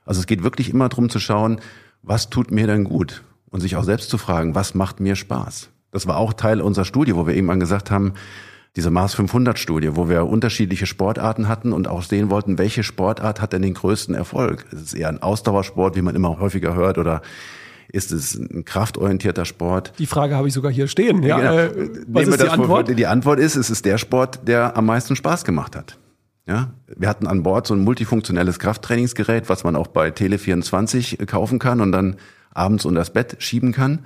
[0.05, 1.59] Also es geht wirklich immer darum zu schauen,
[2.03, 3.23] was tut mir denn gut?
[3.49, 5.69] Und sich auch selbst zu fragen, was macht mir Spaß?
[5.91, 8.13] Das war auch Teil unserer Studie, wo wir eben gesagt haben,
[8.75, 13.41] diese Mars 500 Studie, wo wir unterschiedliche Sportarten hatten und auch sehen wollten, welche Sportart
[13.41, 14.65] hat denn den größten Erfolg?
[14.71, 17.21] Ist es eher ein Ausdauersport, wie man immer häufiger hört, oder
[17.89, 19.93] ist es ein kraftorientierter Sport?
[19.99, 21.23] Die Frage habe ich sogar hier stehen.
[21.23, 21.57] Ja, genau.
[21.57, 22.97] äh, was ist die Antwort?
[22.97, 25.97] Die Antwort ist, es ist der Sport, der am meisten Spaß gemacht hat.
[26.47, 31.59] Ja, wir hatten an Bord so ein multifunktionelles Krafttrainingsgerät, was man auch bei Tele24 kaufen
[31.59, 32.15] kann und dann
[32.53, 33.99] abends unter das Bett schieben kann.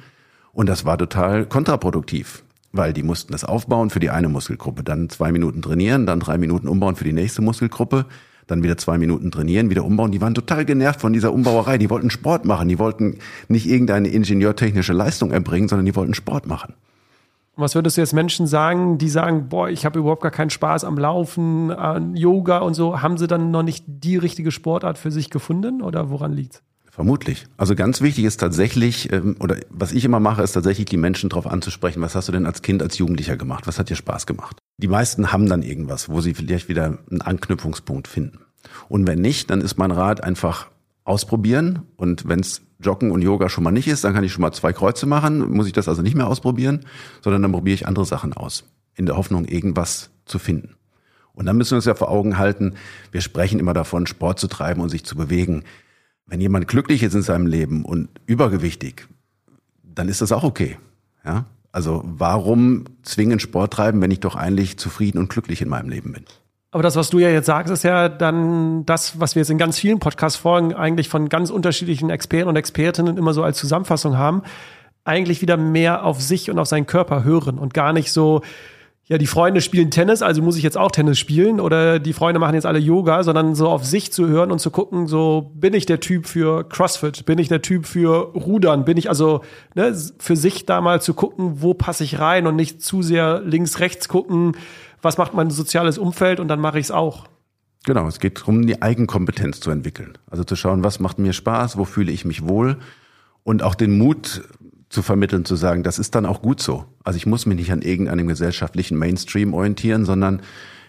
[0.51, 2.43] Und das war total kontraproduktiv,
[2.77, 6.37] weil die mussten das aufbauen für die eine Muskelgruppe, dann zwei Minuten trainieren, dann drei
[6.37, 8.05] Minuten umbauen für die nächste Muskelgruppe,
[8.47, 10.11] dann wieder zwei Minuten trainieren, wieder umbauen.
[10.11, 11.77] Die waren total genervt von dieser Umbauerei.
[11.77, 12.67] Die wollten Sport machen.
[12.67, 16.75] Die wollten nicht irgendeine ingenieurtechnische Leistung erbringen, sondern die wollten Sport machen.
[17.57, 20.83] Was würdest du jetzt Menschen sagen, die sagen, boah, ich habe überhaupt gar keinen Spaß
[20.83, 23.01] am Laufen, an Yoga und so?
[23.01, 26.61] Haben sie dann noch nicht die richtige Sportart für sich gefunden oder woran liegt's?
[26.95, 27.45] Vermutlich.
[27.57, 31.29] Also ganz wichtig ist tatsächlich, ähm, oder was ich immer mache, ist tatsächlich die Menschen
[31.29, 33.67] darauf anzusprechen, was hast du denn als Kind, als Jugendlicher gemacht?
[33.67, 34.59] Was hat dir Spaß gemacht?
[34.77, 38.39] Die meisten haben dann irgendwas, wo sie vielleicht wieder einen Anknüpfungspunkt finden.
[38.87, 40.67] Und wenn nicht, dann ist mein Rat einfach
[41.03, 41.81] ausprobieren.
[41.97, 44.53] Und wenn es Joggen und Yoga schon mal nicht ist, dann kann ich schon mal
[44.53, 46.85] zwei Kreuze machen, muss ich das also nicht mehr ausprobieren,
[47.21, 48.63] sondern dann probiere ich andere Sachen aus,
[48.95, 50.75] in der Hoffnung, irgendwas zu finden.
[51.33, 52.75] Und dann müssen wir uns ja vor Augen halten,
[53.11, 55.65] wir sprechen immer davon, Sport zu treiben und sich zu bewegen.
[56.27, 59.07] Wenn jemand glücklich ist in seinem Leben und übergewichtig,
[59.83, 60.77] dann ist das auch okay.
[61.23, 61.45] Ja?
[61.71, 66.13] Also warum zwingen Sport treiben, wenn ich doch eigentlich zufrieden und glücklich in meinem Leben
[66.13, 66.25] bin?
[66.71, 69.57] Aber das, was du ja jetzt sagst, ist ja dann das, was wir jetzt in
[69.57, 74.41] ganz vielen Podcast-Folgen eigentlich von ganz unterschiedlichen Experten und Expertinnen immer so als Zusammenfassung haben,
[75.05, 78.41] eigentlich wieder mehr auf sich und auf seinen Körper hören und gar nicht so,
[79.07, 82.39] ja, die Freunde spielen Tennis, also muss ich jetzt auch Tennis spielen oder die Freunde
[82.39, 85.75] machen jetzt alle Yoga, sondern so auf sich zu hören und zu gucken, so bin
[85.75, 89.41] ich der Typ für CrossFit, bin ich der Typ für Rudern, bin ich also
[89.75, 93.41] ne, für sich da mal zu gucken, wo passe ich rein und nicht zu sehr
[93.41, 94.53] links, rechts gucken,
[95.03, 97.27] was macht mein soziales Umfeld und dann mache ich es auch.
[97.85, 100.17] Genau, es geht darum, die Eigenkompetenz zu entwickeln.
[100.31, 102.79] Also zu schauen, was macht mir Spaß, wo fühle ich mich wohl
[103.43, 104.41] und auch den Mut
[104.95, 106.85] zu vermitteln, zu sagen, das ist dann auch gut so.
[107.03, 110.41] Also ich muss mich nicht an irgendeinem gesellschaftlichen Mainstream orientieren, sondern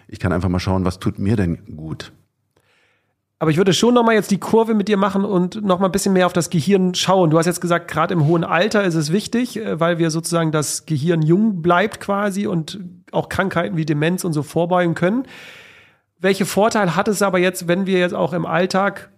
[0.07, 2.13] ich kann einfach mal schauen, was tut mir denn gut.
[3.37, 5.87] Aber ich würde schon noch mal jetzt die Kurve mit dir machen und noch mal
[5.87, 7.29] ein bisschen mehr auf das Gehirn schauen.
[7.29, 10.53] Du hast jetzt gesagt, gerade im hohen Alter ist es wichtig, äh, weil wir sozusagen
[10.53, 12.79] das Gehirn jung bleibt quasi und
[13.11, 15.27] auch Krankheiten wie Demenz und so vorbeugen können.
[16.17, 19.11] Welche Vorteile hat es aber jetzt, wenn wir jetzt auch im Alltag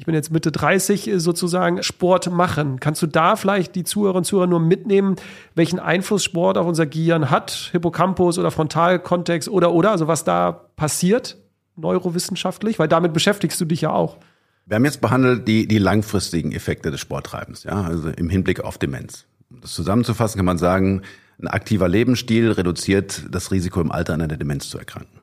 [0.00, 2.80] ich bin jetzt Mitte 30 äh, sozusagen, Sport machen.
[2.80, 5.16] Kannst du da vielleicht die Zuhörerinnen und Zuhörer nur mitnehmen,
[5.54, 10.52] welchen Einfluss Sport auf unser Gehirn hat, Hippocampus oder Frontalkontext oder oder, also was da
[10.52, 11.36] passiert
[11.76, 14.16] neurowissenschaftlich, weil damit beschäftigst du dich ja auch.
[14.64, 18.78] Wir haben jetzt behandelt die, die langfristigen Effekte des Sporttreibens, ja, also im Hinblick auf
[18.78, 19.26] Demenz.
[19.50, 21.02] Um das zusammenzufassen kann man sagen,
[21.42, 25.20] ein aktiver Lebensstil reduziert das Risiko im Alter an einer Demenz zu erkranken.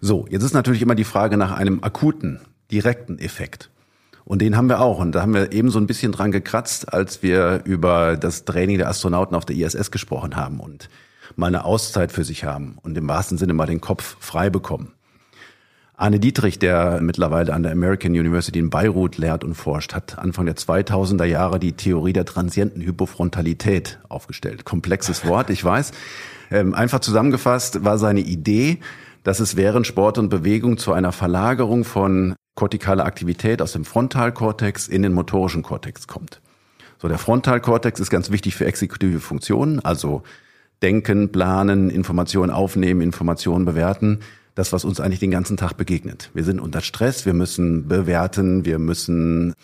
[0.00, 3.68] So, jetzt ist natürlich immer die Frage nach einem akuten, direkten Effekt.
[4.24, 4.98] Und den haben wir auch.
[4.98, 8.78] Und da haben wir eben so ein bisschen dran gekratzt, als wir über das Training
[8.78, 10.88] der Astronauten auf der ISS gesprochen haben und
[11.36, 14.92] mal eine Auszeit für sich haben und im wahrsten Sinne mal den Kopf frei bekommen.
[15.94, 20.46] Arne Dietrich, der mittlerweile an der American University in Beirut lehrt und forscht, hat Anfang
[20.46, 24.64] der 2000er Jahre die Theorie der transienten Hypofrontalität aufgestellt.
[24.64, 25.92] Komplexes Wort, ich weiß.
[26.50, 28.78] Ähm, einfach zusammengefasst war seine Idee,
[29.22, 34.88] dass es während Sport und Bewegung zu einer Verlagerung von kortikaler Aktivität aus dem Frontalkortex
[34.88, 36.40] in den motorischen Kortex kommt.
[37.00, 40.22] So, der Frontalkortex ist ganz wichtig für exekutive Funktionen, also
[40.82, 44.20] denken, planen, Informationen aufnehmen, Informationen bewerten.
[44.54, 46.30] Das, was uns eigentlich den ganzen Tag begegnet.
[46.34, 49.54] Wir sind unter Stress, wir müssen bewerten, wir müssen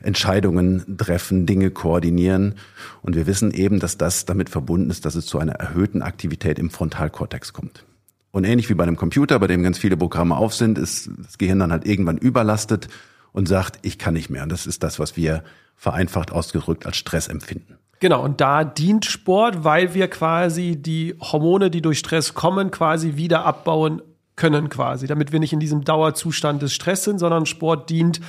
[0.00, 2.54] Entscheidungen treffen, Dinge koordinieren.
[3.02, 6.60] Und wir wissen eben, dass das damit verbunden ist, dass es zu einer erhöhten Aktivität
[6.60, 7.84] im Frontalkortex kommt.
[8.32, 11.38] Und ähnlich wie bei einem Computer, bei dem ganz viele Programme auf sind, ist das
[11.38, 12.88] Gehirn dann halt irgendwann überlastet
[13.32, 14.42] und sagt, ich kann nicht mehr.
[14.42, 15.44] Und das ist das, was wir
[15.76, 17.76] vereinfacht ausgedrückt als Stress empfinden.
[18.00, 23.16] Genau, und da dient Sport, weil wir quasi die Hormone, die durch Stress kommen, quasi
[23.16, 24.02] wieder abbauen
[24.34, 28.20] können, quasi, damit wir nicht in diesem Dauerzustand des Stress sind, sondern Sport dient,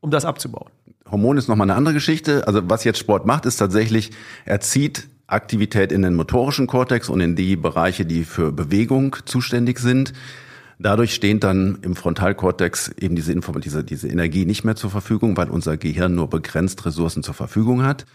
[0.00, 0.70] um das abzubauen.
[1.10, 2.46] Hormon ist nochmal eine andere Geschichte.
[2.46, 4.12] Also was jetzt Sport macht, ist tatsächlich,
[4.44, 9.78] er zieht Aktivität in den motorischen Kortex und in die Bereiche, die für Bewegung zuständig
[9.78, 10.14] sind.
[10.78, 15.36] Dadurch steht dann im Frontalkortex eben diese, Inform diese, diese Energie nicht mehr zur Verfügung,
[15.36, 18.06] weil unser Gehirn nur begrenzt Ressourcen zur Verfügung hat.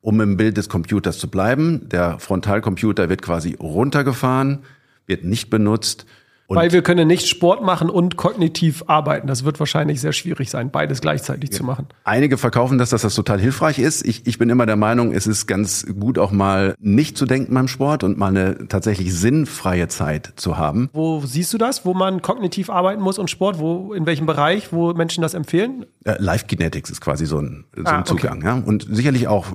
[0.00, 4.64] Um im Bild des Computers zu bleiben, der Frontalcomputer wird quasi runtergefahren,
[5.06, 6.06] wird nicht benutzt
[6.52, 9.26] und Weil wir können nicht Sport machen und kognitiv arbeiten.
[9.26, 11.56] Das wird wahrscheinlich sehr schwierig sein, beides gleichzeitig ja.
[11.56, 11.86] zu machen.
[12.04, 14.06] Einige verkaufen das, dass das total hilfreich ist.
[14.06, 17.54] Ich, ich bin immer der Meinung, es ist ganz gut auch mal nicht zu denken
[17.54, 20.90] beim Sport und mal eine tatsächlich sinnfreie Zeit zu haben.
[20.92, 23.58] Wo siehst du das, wo man kognitiv arbeiten muss und Sport?
[23.58, 25.86] Wo, in welchem Bereich, wo Menschen das empfehlen?
[26.04, 28.38] Äh, Live Kinetics ist quasi so ein, so ein ah, Zugang.
[28.38, 28.46] Okay.
[28.46, 28.62] Ja?
[28.62, 29.46] Und sicherlich auch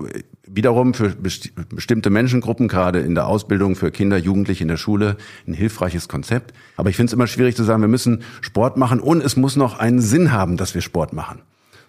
[0.50, 5.54] wiederum für bestimmte Menschengruppen, gerade in der Ausbildung für Kinder, Jugendliche in der Schule, ein
[5.54, 6.54] hilfreiches Konzept.
[6.76, 9.56] Aber ich finde es immer schwierig zu sagen, wir müssen Sport machen und es muss
[9.56, 11.42] noch einen Sinn haben, dass wir Sport machen.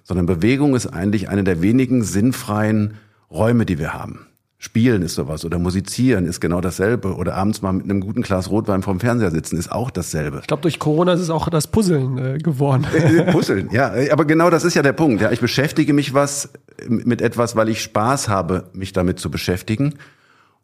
[0.02, 2.94] Sondern Bewegung ist eigentlich eine der wenigen sinnfreien
[3.30, 4.26] Räume, die wir haben.
[4.60, 8.50] Spielen ist sowas oder musizieren ist genau dasselbe oder abends mal mit einem guten Glas
[8.50, 10.38] Rotwein vorm Fernseher sitzen ist auch dasselbe.
[10.40, 12.84] Ich glaube, durch Corona ist es auch das Puzzeln äh, geworden.
[12.92, 15.22] Äh, äh, Puzzeln, ja, aber genau das ist ja der Punkt.
[15.22, 16.50] Ja, ich beschäftige mich was
[16.88, 19.94] mit etwas, weil ich Spaß habe, mich damit zu beschäftigen.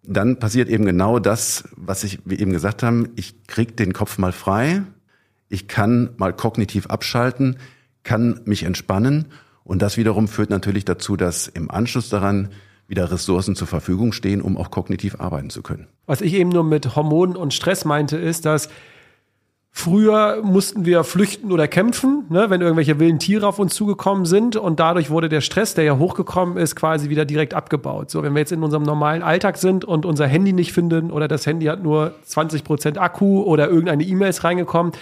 [0.03, 3.11] Dann passiert eben genau das, was ich wie eben gesagt haben.
[3.15, 4.83] Ich krieg den Kopf mal frei.
[5.49, 7.59] Ich kann mal kognitiv abschalten,
[8.03, 9.27] kann mich entspannen
[9.63, 12.51] und das wiederum führt natürlich dazu, dass im Anschluss daran
[12.87, 15.87] wieder Ressourcen zur Verfügung stehen, um auch kognitiv arbeiten zu können.
[16.07, 18.69] Was ich eben nur mit Hormonen und Stress meinte, ist, dass
[19.77, 24.55] Früher mussten wir flüchten oder kämpfen, ne, wenn irgendwelche wilden Tiere auf uns zugekommen sind.
[24.55, 28.09] Und dadurch wurde der Stress, der ja hochgekommen ist, quasi wieder direkt abgebaut.
[28.09, 31.27] So, wenn wir jetzt in unserem normalen Alltag sind und unser Handy nicht finden oder
[31.27, 34.93] das Handy hat nur 20 Prozent Akku oder irgendeine E-Mail ist reingekommen,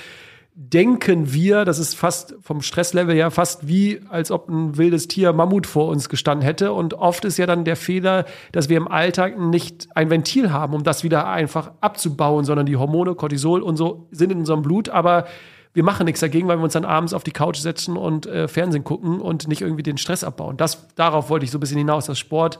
[0.54, 5.32] denken wir, das ist fast vom Stresslevel her fast wie, als ob ein wildes Tier
[5.32, 6.72] Mammut vor uns gestanden hätte.
[6.72, 10.74] Und oft ist ja dann der Fehler, dass wir im Alltag nicht ein Ventil haben,
[10.74, 14.88] um das wieder einfach abzubauen, sondern die Hormone, Cortisol und so sind in unserem Blut,
[14.90, 15.26] aber
[15.74, 18.46] wir machen nichts dagegen, weil wir uns dann abends auf die Couch setzen und äh,
[18.46, 20.58] Fernsehen gucken und nicht irgendwie den Stress abbauen.
[20.58, 22.58] Das, darauf wollte ich so ein bisschen hinaus, dass Sport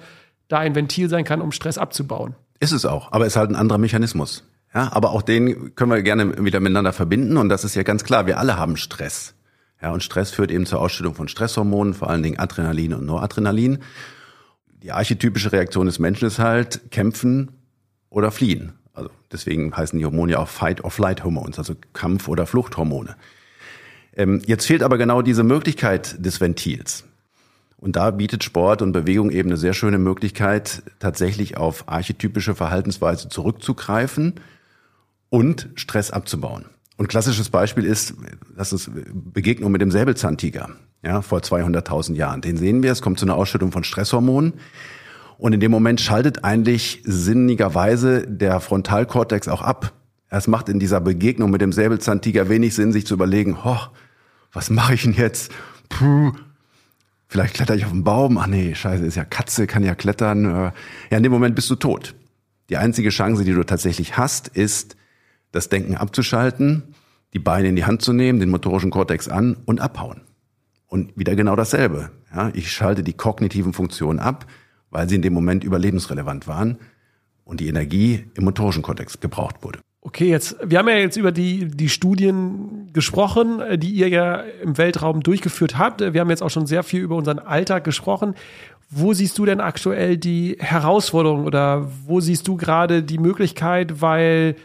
[0.48, 2.34] da ein Ventil sein kann, um Stress abzubauen.
[2.58, 4.44] Ist es auch, aber es ist halt ein anderer Mechanismus.
[4.74, 8.04] Ja, aber auch den können wir gerne wieder miteinander verbinden und das ist ja ganz
[8.04, 9.34] klar, wir alle haben Stress.
[9.82, 13.78] Ja, und Stress führt eben zur Ausstellung von Stresshormonen, vor allen Dingen Adrenalin und Noradrenalin.
[14.82, 17.50] Die archetypische Reaktion des Menschen ist halt kämpfen
[18.08, 18.72] oder fliehen.
[18.94, 23.16] Also deswegen heißen die Hormone ja auch Fight or Flight Hormones, also Kampf- oder Fluchthormone.
[24.14, 27.04] Ähm, jetzt fehlt aber genau diese Möglichkeit des Ventils.
[27.76, 33.28] Und da bietet Sport und Bewegung eben eine sehr schöne Möglichkeit, tatsächlich auf archetypische Verhaltensweise
[33.28, 34.34] zurückzugreifen
[35.32, 36.66] und Stress abzubauen.
[36.98, 38.14] Und klassisches Beispiel ist,
[38.54, 40.68] das ist Begegnung mit dem Säbelzahntiger,
[41.02, 42.42] ja, vor 200.000 Jahren.
[42.42, 44.52] Den sehen wir, es kommt zu einer Ausschüttung von Stresshormonen.
[45.38, 49.94] Und in dem Moment schaltet eigentlich sinnigerweise der Frontalkortex auch ab.
[50.28, 53.88] Es macht in dieser Begegnung mit dem Säbelzahntiger wenig Sinn, sich zu überlegen, hoch,
[54.52, 55.50] was mache ich denn jetzt?
[55.88, 56.32] Puh,
[57.26, 58.36] vielleicht kletter ich auf den Baum.
[58.36, 60.44] Ach nee, scheiße, ist ja Katze, kann ja klettern.
[61.10, 62.14] Ja, in dem Moment bist du tot.
[62.68, 64.96] Die einzige Chance, die du tatsächlich hast, ist,
[65.52, 66.82] das Denken abzuschalten,
[67.32, 70.22] die Beine in die Hand zu nehmen, den motorischen Kortex an und abhauen.
[70.86, 72.10] Und wieder genau dasselbe.
[72.34, 74.46] Ja, ich schalte die kognitiven Funktionen ab,
[74.90, 76.78] weil sie in dem Moment überlebensrelevant waren
[77.44, 79.80] und die Energie im motorischen Kortex gebraucht wurde.
[80.04, 84.42] Okay, jetzt, wir haben ja jetzt über die, die Studien gesprochen, äh, die ihr ja
[84.62, 86.00] im Weltraum durchgeführt habt.
[86.00, 88.34] Wir haben jetzt auch schon sehr viel über unseren Alltag gesprochen.
[88.90, 94.56] Wo siehst du denn aktuell die Herausforderung oder wo siehst du gerade die Möglichkeit, weil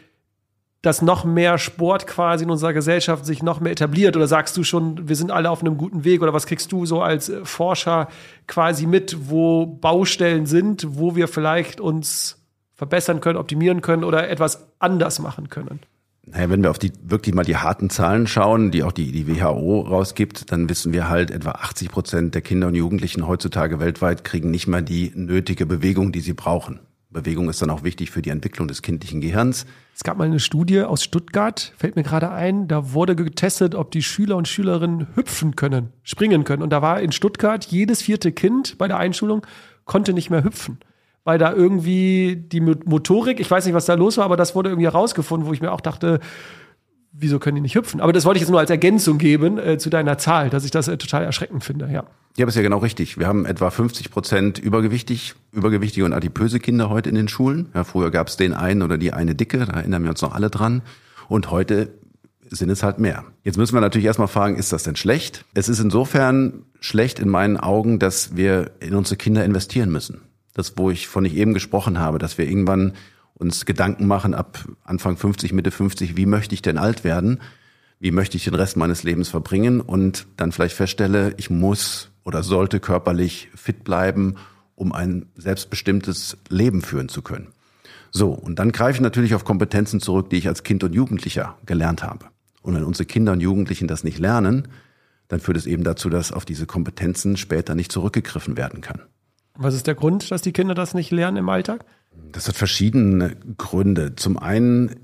[0.87, 4.15] dass noch mehr Sport quasi in unserer Gesellschaft sich noch mehr etabliert?
[4.15, 6.21] Oder sagst du schon, wir sind alle auf einem guten Weg?
[6.21, 8.07] Oder was kriegst du so als äh, Forscher
[8.47, 12.41] quasi mit, wo Baustellen sind, wo wir vielleicht uns
[12.73, 15.81] verbessern können, optimieren können oder etwas anders machen können?
[16.25, 19.27] Naja, wenn wir auf die wirklich mal die harten Zahlen schauen, die auch die, die
[19.27, 24.23] WHO rausgibt, dann wissen wir halt, etwa 80 Prozent der Kinder und Jugendlichen heutzutage weltweit
[24.23, 26.79] kriegen nicht mal die nötige Bewegung, die sie brauchen.
[27.09, 29.65] Bewegung ist dann auch wichtig für die Entwicklung des kindlichen Gehirns.
[29.95, 33.91] Es gab mal eine Studie aus Stuttgart, fällt mir gerade ein, da wurde getestet, ob
[33.91, 36.61] die Schüler und Schülerinnen hüpfen können, springen können.
[36.61, 39.45] Und da war in Stuttgart jedes vierte Kind bei der Einschulung
[39.85, 40.79] konnte nicht mehr hüpfen.
[41.23, 44.69] Weil da irgendwie die Motorik, ich weiß nicht, was da los war, aber das wurde
[44.69, 46.19] irgendwie herausgefunden, wo ich mir auch dachte,
[47.19, 47.99] wieso können die nicht hüpfen?
[47.99, 50.71] Aber das wollte ich jetzt nur als Ergänzung geben äh, zu deiner Zahl, dass ich
[50.71, 52.03] das äh, total erschreckend finde, ja.
[52.37, 53.17] Ja, aber ist ja genau richtig.
[53.17, 57.69] Wir haben etwa 50 Prozent übergewichtig, übergewichtige und adipöse Kinder heute in den Schulen.
[57.73, 60.35] Ja, früher gab es den einen oder die eine dicke, da erinnern wir uns noch
[60.35, 60.83] alle dran.
[61.27, 61.89] Und heute
[62.49, 63.25] sind es halt mehr.
[63.43, 65.45] Jetzt müssen wir natürlich erstmal fragen, ist das denn schlecht?
[65.55, 70.21] Es ist insofern schlecht in meinen Augen, dass wir in unsere Kinder investieren müssen.
[70.53, 72.93] Das, wo ich von ich eben gesprochen habe, dass wir irgendwann
[73.37, 77.39] uns Gedanken machen ab Anfang 50, Mitte 50, wie möchte ich denn alt werden?
[77.99, 79.81] Wie möchte ich den Rest meines Lebens verbringen?
[79.81, 84.35] Und dann vielleicht feststelle, ich muss oder sollte körperlich fit bleiben,
[84.75, 87.47] um ein selbstbestimmtes Leben führen zu können.
[88.11, 91.57] So, und dann greife ich natürlich auf Kompetenzen zurück, die ich als Kind und Jugendlicher
[91.65, 92.25] gelernt habe.
[92.61, 94.67] Und wenn unsere Kinder und Jugendlichen das nicht lernen,
[95.27, 99.01] dann führt es eben dazu, dass auf diese Kompetenzen später nicht zurückgegriffen werden kann.
[99.55, 101.85] Was ist der Grund, dass die Kinder das nicht lernen im Alltag?
[102.31, 104.15] Das hat verschiedene Gründe.
[104.15, 104.95] Zum einen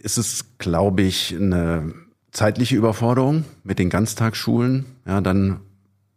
[0.00, 1.94] ist es, glaube ich, eine
[2.32, 4.86] zeitliche Überforderung mit den Ganztagsschulen.
[5.06, 5.60] Ja, dann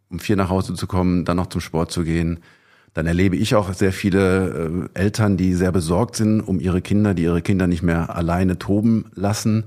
[0.08, 2.40] um vier nach Hause zu kommen, dann noch zum Sport zu gehen.
[2.94, 7.12] Dann erlebe ich auch sehr viele äh, Eltern, die sehr besorgt sind um ihre Kinder,
[7.12, 9.64] die ihre Kinder nicht mehr alleine toben lassen.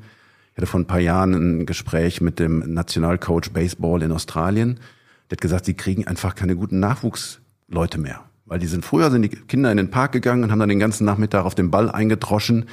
[0.52, 4.80] Ich hatte vor ein paar Jahren ein Gespräch mit dem Nationalcoach Baseball in Australien.
[5.30, 8.29] Der hat gesagt, sie kriegen einfach keine guten Nachwuchsleute mehr.
[8.50, 10.80] Weil die sind früher sind die Kinder in den Park gegangen und haben dann den
[10.80, 12.66] ganzen Nachmittag auf den Ball eingedroschen.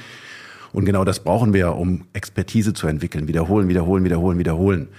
[0.73, 3.27] Und genau das brauchen wir, um Expertise zu entwickeln.
[3.27, 4.89] Wiederholen, wiederholen, wiederholen, wiederholen.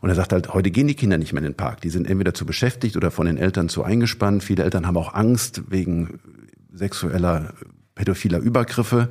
[0.00, 1.80] Und er sagt halt, heute gehen die Kinder nicht mehr in den Park.
[1.80, 4.44] Die sind entweder zu beschäftigt oder von den Eltern zu eingespannt.
[4.44, 6.20] Viele Eltern haben auch Angst wegen
[6.72, 7.54] sexueller,
[7.94, 9.08] pädophiler Übergriffe.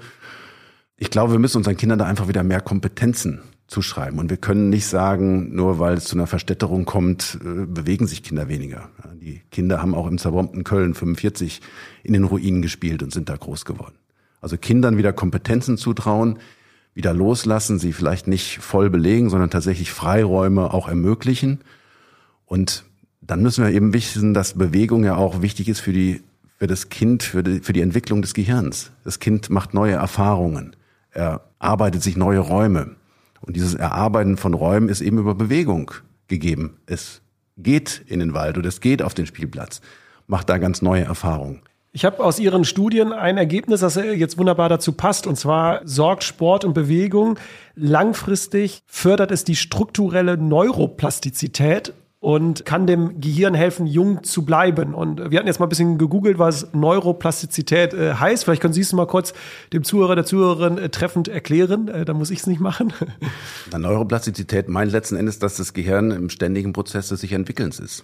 [0.96, 4.20] Ich glaube, wir müssen unseren Kindern da einfach wieder mehr Kompetenzen zuschreiben.
[4.20, 8.24] Und wir können nicht sagen, nur weil es zu einer Verstädterung kommt, äh, bewegen sich
[8.24, 8.90] Kinder weniger.
[9.22, 11.62] Die Kinder haben auch im zerbombten Köln 45
[12.04, 13.96] in den Ruinen gespielt und sind da groß geworden.
[14.42, 16.40] Also Kindern wieder Kompetenzen zutrauen,
[16.96, 21.60] wieder loslassen, sie vielleicht nicht voll belegen, sondern tatsächlich Freiräume auch ermöglichen.
[22.46, 22.86] Und
[23.22, 26.24] dann müssen wir eben wissen, dass Bewegung ja auch wichtig ist für die,
[26.58, 28.92] für das Kind, für die, für die Entwicklung des Gehirns.
[29.04, 30.76] Das Kind macht neue Erfahrungen.
[31.12, 32.96] Er arbeitet sich neue Räume.
[33.42, 35.92] Und dieses Erarbeiten von Räumen ist eben über Bewegung
[36.28, 36.78] gegeben.
[36.86, 37.22] Es
[37.58, 39.82] geht in den Wald oder es geht auf den Spielplatz,
[40.28, 41.62] macht da ganz neue Erfahrungen.
[41.92, 45.26] Ich habe aus Ihren Studien ein Ergebnis, das jetzt wunderbar dazu passt.
[45.26, 47.40] Und zwar sorgt Sport und Bewegung
[47.76, 54.94] langfristig, fördert es die strukturelle Neuroplastizität und kann dem Gehirn helfen, jung zu bleiben.
[54.94, 58.44] Und wir hatten jetzt mal ein bisschen gegoogelt, was Neuroplastizität äh, heißt.
[58.44, 59.34] Vielleicht können Sie es mal kurz
[59.72, 61.88] dem Zuhörer, der Zuhörerin äh, treffend erklären.
[61.88, 62.92] Äh, da muss ich es nicht machen.
[63.78, 68.04] Neuroplastizität meint letzten Endes, dass das Gehirn im ständigen Prozess des sich Entwickelns ist.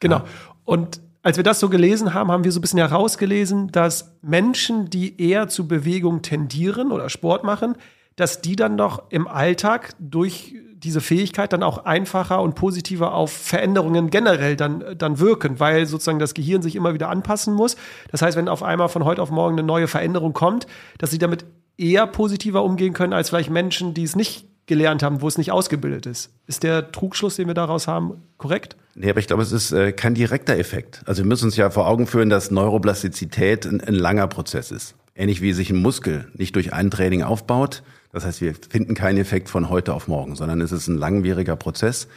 [0.00, 0.16] Genau.
[0.16, 0.24] Ja.
[0.64, 4.90] Und als wir das so gelesen haben, haben wir so ein bisschen herausgelesen, dass Menschen,
[4.90, 7.76] die eher zu Bewegung tendieren oder Sport machen,
[8.16, 13.32] dass die dann doch im Alltag durch diese Fähigkeit dann auch einfacher und positiver auf
[13.32, 17.76] Veränderungen generell dann, dann wirken, weil sozusagen das Gehirn sich immer wieder anpassen muss.
[18.10, 20.66] Das heißt, wenn auf einmal von heute auf morgen eine neue Veränderung kommt,
[20.98, 21.44] dass sie damit
[21.78, 25.50] eher positiver umgehen können als vielleicht Menschen, die es nicht gelernt haben, wo es nicht
[25.50, 26.30] ausgebildet ist.
[26.46, 28.76] Ist der Trugschluss, den wir daraus haben, korrekt?
[28.94, 31.02] Nee, aber ich glaube, es ist äh, kein direkter Effekt.
[31.06, 34.94] Also wir müssen uns ja vor Augen führen, dass Neuroplastizität ein, ein langer Prozess ist.
[35.14, 37.82] Ähnlich wie sich ein Muskel nicht durch ein Training aufbaut.
[38.12, 41.56] Das heißt, wir finden keinen Effekt von heute auf morgen, sondern es ist ein langwieriger
[41.56, 42.08] Prozess.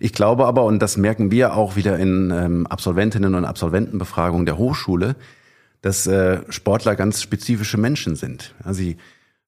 [0.00, 4.56] Ich glaube aber, und das merken wir auch wieder in ähm, Absolventinnen und Absolventenbefragungen der
[4.56, 5.16] Hochschule,
[5.82, 8.54] dass äh, Sportler ganz spezifische Menschen sind.
[8.64, 8.96] Ja, sie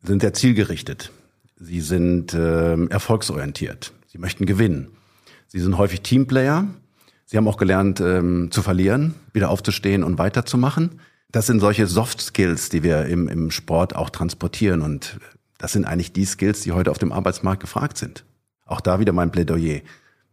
[0.03, 1.13] sind sehr zielgerichtet.
[1.57, 3.93] Sie sind äh, erfolgsorientiert.
[4.07, 4.89] Sie möchten gewinnen.
[5.47, 6.67] Sie sind häufig Teamplayer.
[7.27, 11.01] Sie haben auch gelernt ähm, zu verlieren, wieder aufzustehen und weiterzumachen.
[11.31, 14.83] Das sind solche Soft Skills, die wir im, im Sport auch transportieren.
[14.83, 15.19] Und
[15.61, 18.25] das sind eigentlich die Skills, die heute auf dem Arbeitsmarkt gefragt sind.
[18.65, 19.81] Auch da wieder mein Plädoyer.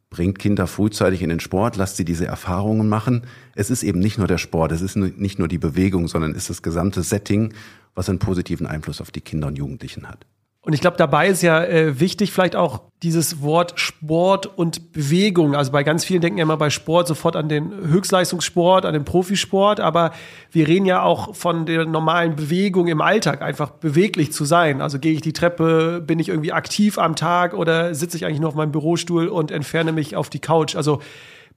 [0.10, 3.24] Bringt Kinder frühzeitig in den Sport, lasst sie diese Erfahrungen machen.
[3.54, 6.44] Es ist eben nicht nur der Sport, es ist nicht nur die Bewegung, sondern es
[6.44, 7.54] ist das gesamte Setting,
[7.94, 10.26] was einen positiven Einfluss auf die Kinder und Jugendlichen hat.
[10.68, 15.56] Und ich glaube, dabei ist ja äh, wichtig vielleicht auch dieses Wort Sport und Bewegung.
[15.56, 19.06] Also bei ganz vielen denken ja immer bei Sport sofort an den Höchstleistungssport, an den
[19.06, 20.12] Profisport, aber
[20.52, 24.82] wir reden ja auch von der normalen Bewegung im Alltag, einfach beweglich zu sein.
[24.82, 28.42] Also gehe ich die Treppe, bin ich irgendwie aktiv am Tag oder sitze ich eigentlich
[28.42, 30.76] nur auf meinem Bürostuhl und entferne mich auf die Couch.
[30.76, 31.00] Also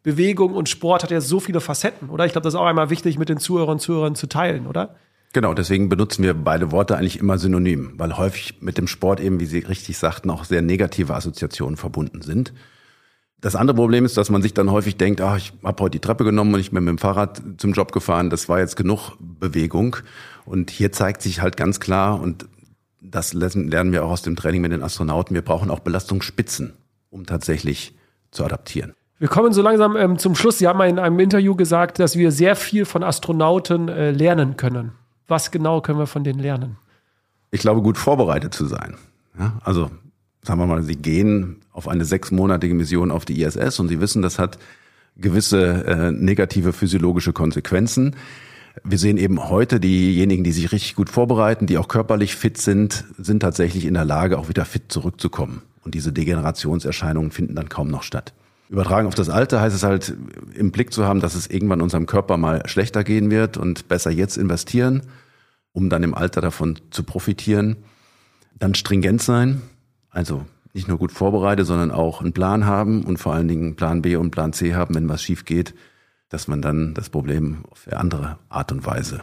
[0.04, 2.26] Bewegung und Sport hat ja so viele Facetten, oder?
[2.26, 4.94] Ich glaube, das ist auch einmal wichtig mit den Zuhörern und Zuhörern zu teilen, oder?
[5.32, 9.38] Genau, deswegen benutzen wir beide Worte eigentlich immer synonym, weil häufig mit dem Sport eben,
[9.38, 12.52] wie Sie richtig sagten, auch sehr negative Assoziationen verbunden sind.
[13.40, 16.00] Das andere Problem ist, dass man sich dann häufig denkt, ach, ich habe heute die
[16.00, 19.12] Treppe genommen und ich bin mit dem Fahrrad zum Job gefahren, das war jetzt genug
[19.18, 19.96] Bewegung.
[20.44, 22.46] Und hier zeigt sich halt ganz klar, und
[23.00, 26.74] das lernen wir auch aus dem Training mit den Astronauten, wir brauchen auch Belastungsspitzen,
[27.08, 27.94] um tatsächlich
[28.30, 28.94] zu adaptieren.
[29.18, 30.58] Wir kommen so langsam ähm, zum Schluss.
[30.58, 34.92] Sie haben in einem Interview gesagt, dass wir sehr viel von Astronauten äh, lernen können.
[35.30, 36.76] Was genau können wir von denen lernen?
[37.52, 38.96] Ich glaube, gut vorbereitet zu sein.
[39.38, 39.90] Ja, also
[40.42, 44.22] sagen wir mal, sie gehen auf eine sechsmonatige Mission auf die ISS und sie wissen,
[44.22, 44.58] das hat
[45.16, 48.16] gewisse äh, negative physiologische Konsequenzen.
[48.82, 53.04] Wir sehen eben heute diejenigen, die sich richtig gut vorbereiten, die auch körperlich fit sind,
[53.16, 55.62] sind tatsächlich in der Lage, auch wieder fit zurückzukommen.
[55.84, 58.32] Und diese Degenerationserscheinungen finden dann kaum noch statt.
[58.70, 60.14] Übertragen auf das Alter heißt es halt,
[60.54, 64.12] im Blick zu haben, dass es irgendwann unserem Körper mal schlechter gehen wird und besser
[64.12, 65.02] jetzt investieren,
[65.72, 67.78] um dann im Alter davon zu profitieren.
[68.56, 69.60] Dann stringent sein,
[70.08, 74.02] also nicht nur gut vorbereitet, sondern auch einen Plan haben und vor allen Dingen Plan
[74.02, 75.74] B und Plan C haben, wenn was schief geht,
[76.28, 79.20] dass man dann das Problem auf eine andere Art und Weise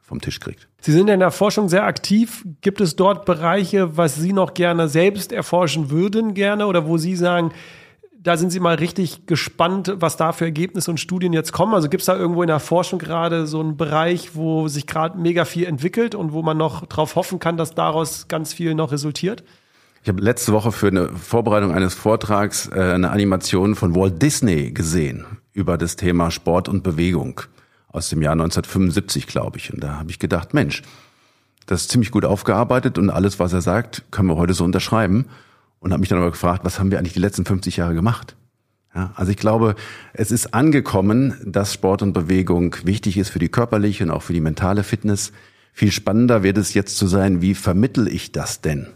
[0.00, 0.68] vom Tisch kriegt.
[0.82, 2.44] Sie sind in der Forschung sehr aktiv.
[2.60, 7.16] Gibt es dort Bereiche, was Sie noch gerne selbst erforschen würden, gerne, oder wo Sie
[7.16, 7.52] sagen,
[8.22, 11.74] da sind Sie mal richtig gespannt, was da für Ergebnisse und Studien jetzt kommen.
[11.74, 15.18] Also gibt es da irgendwo in der Forschung gerade so einen Bereich, wo sich gerade
[15.18, 18.92] mega viel entwickelt und wo man noch darauf hoffen kann, dass daraus ganz viel noch
[18.92, 19.42] resultiert?
[20.04, 24.70] Ich habe letzte Woche für eine Vorbereitung eines Vortrags äh, eine Animation von Walt Disney
[24.70, 27.40] gesehen über das Thema Sport und Bewegung
[27.88, 29.72] aus dem Jahr 1975, glaube ich.
[29.72, 30.82] Und da habe ich gedacht, Mensch,
[31.66, 35.26] das ist ziemlich gut aufgearbeitet und alles, was er sagt, können wir heute so unterschreiben
[35.82, 38.36] und habe mich dann aber gefragt, was haben wir eigentlich die letzten 50 Jahre gemacht?
[38.94, 39.74] Ja, also ich glaube,
[40.12, 44.32] es ist angekommen, dass Sport und Bewegung wichtig ist für die körperliche und auch für
[44.32, 45.32] die mentale Fitness.
[45.72, 48.86] Viel spannender wird es jetzt zu sein, wie vermittel ich das denn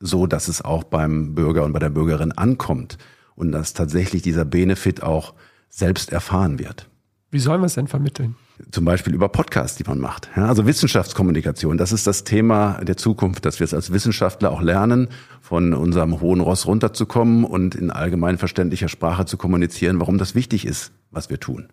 [0.00, 2.98] so, dass es auch beim Bürger und bei der Bürgerin ankommt
[3.34, 5.34] und dass tatsächlich dieser Benefit auch
[5.70, 6.88] selbst erfahren wird.
[7.30, 8.36] Wie sollen wir es denn vermitteln?
[8.70, 10.28] Zum Beispiel über Podcasts, die man macht.
[10.36, 14.60] Ja, also Wissenschaftskommunikation, das ist das Thema der Zukunft, dass wir es als Wissenschaftler auch
[14.60, 15.08] lernen,
[15.40, 20.66] von unserem hohen Ross runterzukommen und in allgemein verständlicher Sprache zu kommunizieren, warum das wichtig
[20.66, 21.68] ist, was wir tun.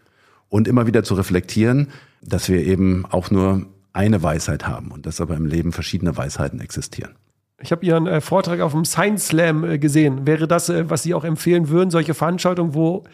[0.50, 1.88] Und immer wieder zu reflektieren,
[2.22, 6.60] dass wir eben auch nur eine Weisheit haben und dass aber im Leben verschiedene Weisheiten
[6.60, 7.16] existieren.
[7.62, 10.28] Ich habe Ihren äh, Vortrag auf dem Science Slam äh, gesehen.
[10.28, 13.06] Wäre das, äh, was Sie auch empfehlen würden, solche Veranstaltungen, wo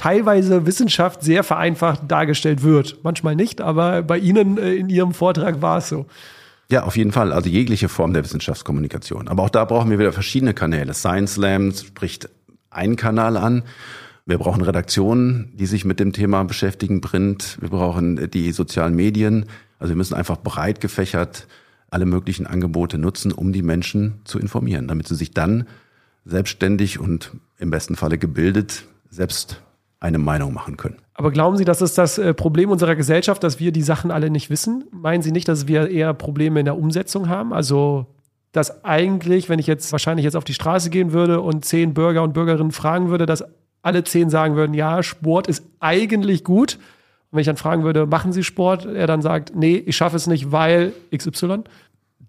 [0.00, 2.98] teilweise Wissenschaft sehr vereinfacht dargestellt wird.
[3.02, 6.06] Manchmal nicht, aber bei Ihnen äh, in Ihrem Vortrag war es so.
[6.70, 7.32] Ja, auf jeden Fall.
[7.32, 9.28] Also jegliche Form der Wissenschaftskommunikation.
[9.28, 10.94] Aber auch da brauchen wir wieder verschiedene Kanäle.
[10.94, 12.30] Science Slam spricht
[12.70, 13.64] einen Kanal an.
[14.24, 17.58] Wir brauchen Redaktionen, die sich mit dem Thema beschäftigen, Print.
[17.60, 19.46] Wir brauchen die sozialen Medien.
[19.78, 21.46] Also wir müssen einfach breit gefächert
[21.90, 25.66] alle möglichen Angebote nutzen, um die Menschen zu informieren, damit sie sich dann
[26.24, 29.60] selbstständig und im besten Falle gebildet selbst
[30.00, 30.96] eine Meinung machen können.
[31.14, 34.30] Aber glauben Sie, das ist das äh, Problem unserer Gesellschaft, dass wir die Sachen alle
[34.30, 34.84] nicht wissen?
[34.90, 37.52] Meinen Sie nicht, dass wir eher Probleme in der Umsetzung haben?
[37.52, 38.06] Also,
[38.52, 42.22] dass eigentlich, wenn ich jetzt wahrscheinlich jetzt auf die Straße gehen würde und zehn Bürger
[42.22, 43.44] und Bürgerinnen fragen würde, dass
[43.82, 46.76] alle zehn sagen würden, ja, Sport ist eigentlich gut.
[47.30, 48.86] Und wenn ich dann fragen würde, machen Sie Sport?
[48.86, 51.64] Er dann sagt, nee, ich schaffe es nicht, weil XY.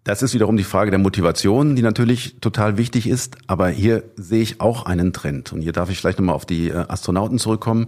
[0.04, 3.38] Das ist wiederum die Frage der Motivation, die natürlich total wichtig ist.
[3.46, 5.54] Aber hier sehe ich auch einen Trend.
[5.54, 7.88] Und hier darf ich vielleicht nochmal auf die äh, Astronauten zurückkommen.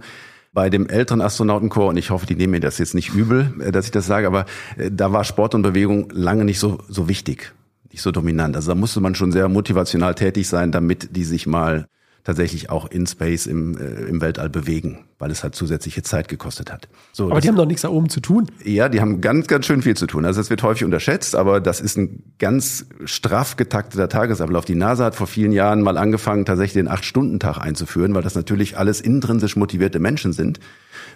[0.52, 3.72] Bei dem älteren Astronautenchor, und ich hoffe, die nehmen mir das jetzt nicht übel, äh,
[3.72, 4.46] dass ich das sage, aber
[4.76, 7.52] äh, da war Sport und Bewegung lange nicht so, so wichtig,
[7.90, 8.54] nicht so dominant.
[8.54, 11.88] Also da musste man schon sehr motivational tätig sein, damit die sich mal
[12.24, 16.72] tatsächlich auch in Space im, äh, im Weltall bewegen, weil es halt zusätzliche Zeit gekostet
[16.72, 16.88] hat.
[17.12, 18.50] So, aber die haben doch nichts da oben zu tun.
[18.64, 20.24] Ja, die haben ganz, ganz schön viel zu tun.
[20.24, 24.64] Also es wird häufig unterschätzt, aber das ist ein ganz straff getakteter Tagesablauf.
[24.64, 28.78] Die NASA hat vor vielen Jahren mal angefangen, tatsächlich den Acht-Stunden-Tag einzuführen, weil das natürlich
[28.78, 30.60] alles intrinsisch motivierte Menschen sind,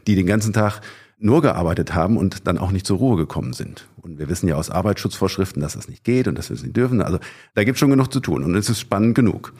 [0.06, 0.82] die den ganzen Tag
[1.20, 3.88] nur gearbeitet haben und dann auch nicht zur Ruhe gekommen sind.
[3.96, 6.76] Und wir wissen ja aus Arbeitsschutzvorschriften, dass das nicht geht und dass wir es nicht
[6.76, 7.02] dürfen.
[7.02, 7.18] Also
[7.54, 9.52] da gibt es schon genug zu tun und es ist spannend genug.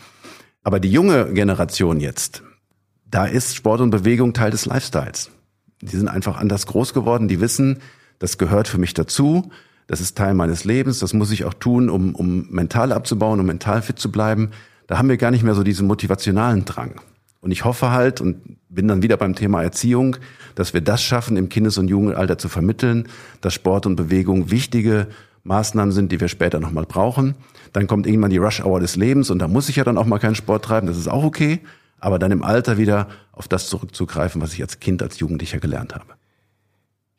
[0.69, 2.43] Aber die junge Generation jetzt,
[3.11, 5.31] da ist Sport und Bewegung Teil des Lifestyles.
[5.81, 7.79] Die sind einfach anders groß geworden, die wissen,
[8.19, 9.51] das gehört für mich dazu,
[9.87, 13.47] das ist Teil meines Lebens, das muss ich auch tun, um, um mental abzubauen, um
[13.47, 14.51] mental fit zu bleiben.
[14.87, 17.01] Da haben wir gar nicht mehr so diesen motivationalen Drang.
[17.41, 20.19] Und ich hoffe halt und bin dann wieder beim Thema Erziehung,
[20.55, 23.09] dass wir das schaffen, im Kindes- und Jugendalter zu vermitteln,
[23.41, 25.07] dass Sport und Bewegung wichtige
[25.49, 27.35] Maßnahmen sind, die wir später nochmal brauchen.
[27.73, 30.19] Dann kommt irgendwann die Rush-Hour des Lebens und da muss ich ja dann auch mal
[30.19, 31.61] keinen Sport treiben, das ist auch okay.
[31.99, 35.95] Aber dann im Alter wieder auf das zurückzugreifen, was ich als Kind, als Jugendlicher gelernt
[35.95, 36.05] habe.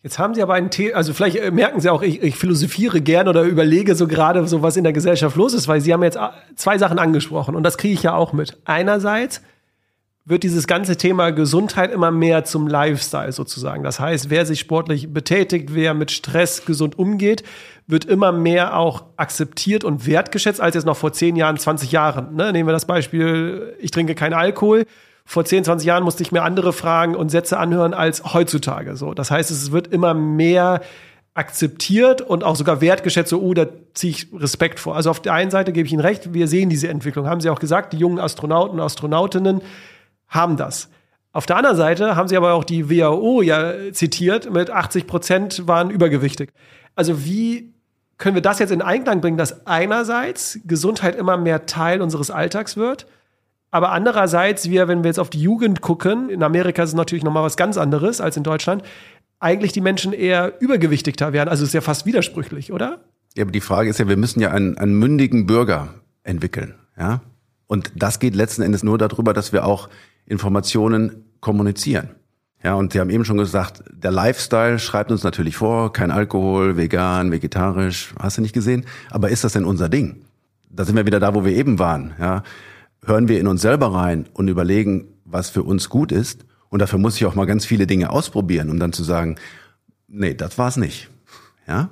[0.02, 3.02] Jetzt haben Sie aber ein Thema, also vielleicht äh, merken Sie auch, ich, ich philosophiere
[3.02, 6.04] gern oder überlege so gerade so, was in der Gesellschaft los ist, weil Sie haben
[6.04, 8.58] jetzt äh, zwei Sachen angesprochen und das kriege ich ja auch mit.
[8.64, 9.42] Einerseits
[10.26, 13.84] wird dieses ganze Thema Gesundheit immer mehr zum Lifestyle sozusagen.
[13.84, 17.44] Das heißt, wer sich sportlich betätigt, wer mit Stress gesund umgeht,
[17.88, 22.36] wird immer mehr auch akzeptiert und wertgeschätzt als jetzt noch vor 10 Jahren, 20 Jahren.
[22.36, 22.52] Ne?
[22.52, 24.86] Nehmen wir das Beispiel, ich trinke keinen Alkohol.
[25.26, 28.96] Vor 10, 20 Jahren musste ich mir andere Fragen und Sätze anhören als heutzutage.
[28.96, 30.82] So, das heißt, es wird immer mehr
[31.34, 34.96] akzeptiert und auch sogar wertgeschätzt, so, oh, da ziehe ich Respekt vor.
[34.96, 37.50] Also auf der einen Seite gebe ich Ihnen recht, wir sehen diese Entwicklung, haben Sie
[37.50, 39.62] auch gesagt, die jungen Astronauten und Astronautinnen
[40.30, 40.90] haben das.
[41.32, 45.68] Auf der anderen Seite haben sie aber auch die WHO ja zitiert, mit 80 Prozent
[45.68, 46.52] waren übergewichtig.
[46.96, 47.74] Also wie
[48.18, 52.78] können wir das jetzt in Einklang bringen, dass einerseits Gesundheit immer mehr Teil unseres Alltags
[52.78, 53.06] wird,
[53.72, 57.24] aber andererseits wir, wenn wir jetzt auf die Jugend gucken, in Amerika ist es natürlich
[57.24, 58.84] nochmal was ganz anderes als in Deutschland,
[59.40, 61.50] eigentlich die Menschen eher übergewichtigter werden.
[61.50, 63.00] Also ist ja fast widersprüchlich, oder?
[63.36, 67.22] Ja, aber die Frage ist ja, wir müssen ja einen, einen mündigen Bürger entwickeln, ja.
[67.68, 69.90] Und das geht letzten Endes nur darüber, dass wir auch
[70.30, 72.12] Informationen kommunizieren.
[72.64, 76.78] Ja, und Sie haben eben schon gesagt, der Lifestyle schreibt uns natürlich vor, kein Alkohol,
[76.78, 78.86] vegan, vegetarisch, hast du nicht gesehen?
[79.10, 80.22] Aber ist das denn unser Ding?
[80.70, 82.14] Da sind wir wieder da, wo wir eben waren.
[82.20, 82.44] Ja,
[83.04, 86.46] hören wir in uns selber rein und überlegen, was für uns gut ist.
[86.70, 89.38] Und dafür muss ich auch mal ganz viele Dinge ausprobieren, um dann zu sagen,
[90.08, 91.10] nee, das war's nicht.
[91.68, 91.90] Ja,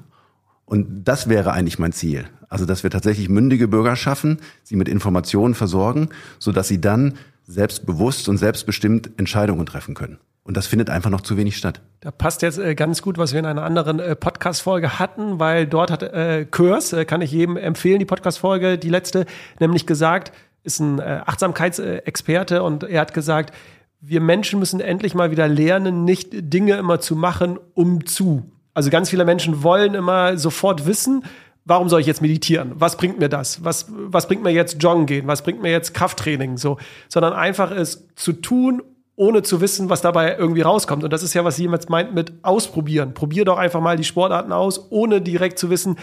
[0.66, 2.26] und das wäre eigentlich mein Ziel.
[2.50, 6.10] Also, dass wir tatsächlich mündige Bürger schaffen, sie mit Informationen versorgen,
[6.40, 7.14] so dass sie dann
[7.48, 10.20] selbstbewusst und selbstbestimmt Entscheidungen treffen können.
[10.44, 11.82] Und das findet einfach noch zu wenig statt.
[12.00, 15.68] Da passt jetzt äh, ganz gut, was wir in einer anderen äh, Podcast-Folge hatten, weil
[15.68, 19.26] dort hat äh, Körs, äh, kann ich jedem empfehlen, die Podcast-Folge, die letzte,
[19.60, 20.32] nämlich gesagt,
[20.64, 23.54] ist ein Achtsamkeitsexperte und er hat gesagt,
[24.02, 28.52] wir Menschen müssen endlich mal wieder lernen, nicht Dinge immer zu machen, um zu.
[28.74, 31.24] Also ganz viele Menschen wollen immer sofort wissen,
[31.68, 32.72] warum soll ich jetzt meditieren?
[32.76, 33.64] Was bringt mir das?
[33.64, 35.28] Was, was bringt mir jetzt Joggen gehen?
[35.28, 36.58] Was bringt mir jetzt Krafttraining?
[36.58, 36.78] So,
[37.10, 38.82] sondern einfach es zu tun,
[39.16, 41.04] ohne zu wissen, was dabei irgendwie rauskommt.
[41.04, 43.14] Und das ist ja, was jemand meint mit ausprobieren.
[43.14, 45.98] Probier doch einfach mal die Sportarten aus, ohne direkt zu wissen,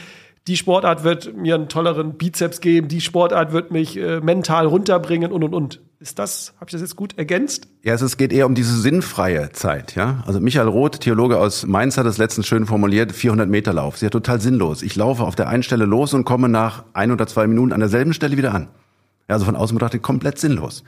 [0.46, 5.32] die Sportart wird mir einen tolleren Bizeps geben, die Sportart wird mich äh, mental runterbringen
[5.32, 5.80] und und und.
[6.00, 7.66] Ist das, habe ich das jetzt gut ergänzt?
[7.82, 10.22] Ja, es geht eher um diese sinnfreie Zeit, ja.
[10.26, 13.94] Also Michael Roth, Theologe aus Mainz, hat das letztens schön formuliert, 400 Meter Lauf.
[13.94, 14.82] Ist ja total sinnlos.
[14.82, 17.80] Ich laufe auf der einen Stelle los und komme nach ein oder zwei Minuten an
[17.80, 18.68] derselben Stelle wieder an.
[19.28, 20.84] Ja, also von außen betrachtet komplett sinnlos.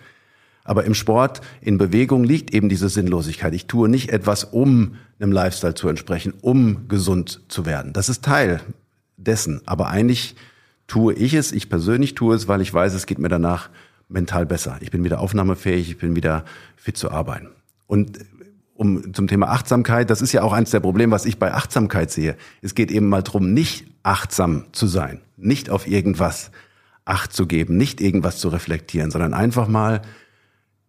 [0.65, 3.55] Aber im Sport, in Bewegung liegt eben diese Sinnlosigkeit.
[3.55, 7.95] Ich tue nicht etwas, um einem Lifestyle zu entsprechen, um gesund zu werden.
[7.95, 8.61] Das ist Teil
[9.17, 9.63] dessen.
[9.67, 10.37] Aber eigentlich
[10.87, 13.71] tue ich es, ich persönlich tue es, weil ich weiß, es geht mir danach
[14.09, 14.79] mental besser.
[14.81, 16.45] Ich bin wieder aufnahmefähig, ich bin wieder
[16.77, 17.49] fit zu arbeiten.
[17.87, 18.19] Und
[18.75, 22.11] um zum Thema Achtsamkeit, das ist ja auch eins der Probleme, was ich bei Achtsamkeit
[22.11, 22.37] sehe.
[22.63, 26.51] Es geht eben mal drum, nicht achtsam zu sein, nicht auf irgendwas
[27.05, 30.03] Acht zu geben, nicht irgendwas zu reflektieren, sondern einfach mal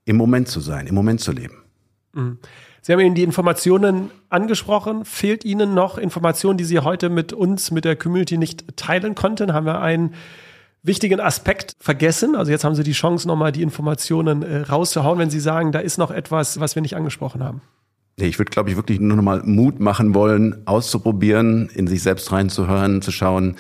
[0.06, 1.58] im Moment zu sein, im Moment zu leben.
[2.14, 2.40] Mhm.
[2.88, 5.04] Sie haben Ihnen die Informationen angesprochen.
[5.04, 9.52] Fehlt Ihnen noch Informationen, die Sie heute mit uns, mit der Community nicht teilen konnten?
[9.52, 10.14] Haben wir einen
[10.84, 12.34] wichtigen Aspekt vergessen?
[12.34, 15.80] Also jetzt haben Sie die Chance, nochmal die Informationen äh, rauszuhauen, wenn Sie sagen, da
[15.80, 17.60] ist noch etwas, was wir nicht angesprochen haben.
[18.16, 23.02] Ich würde, glaube ich, wirklich nur nochmal Mut machen wollen, auszuprobieren, in sich selbst reinzuhören,
[23.02, 23.58] zu schauen,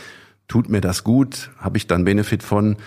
[0.47, 1.49] tut mir das gut?
[1.57, 2.77] Habe ich dann Benefit von?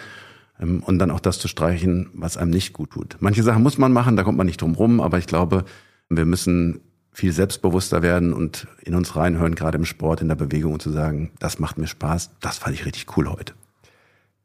[0.58, 3.18] Ähm, und dann auch das zu streichen, was einem nicht gut tut.
[3.20, 5.66] Manche Sachen muss man machen, da kommt man nicht drum rum, aber ich glaube,
[6.10, 6.80] wir müssen
[7.12, 10.90] viel selbstbewusster werden und in uns reinhören, gerade im Sport, in der Bewegung und zu
[10.90, 13.54] sagen, das macht mir Spaß, das fand ich richtig cool heute.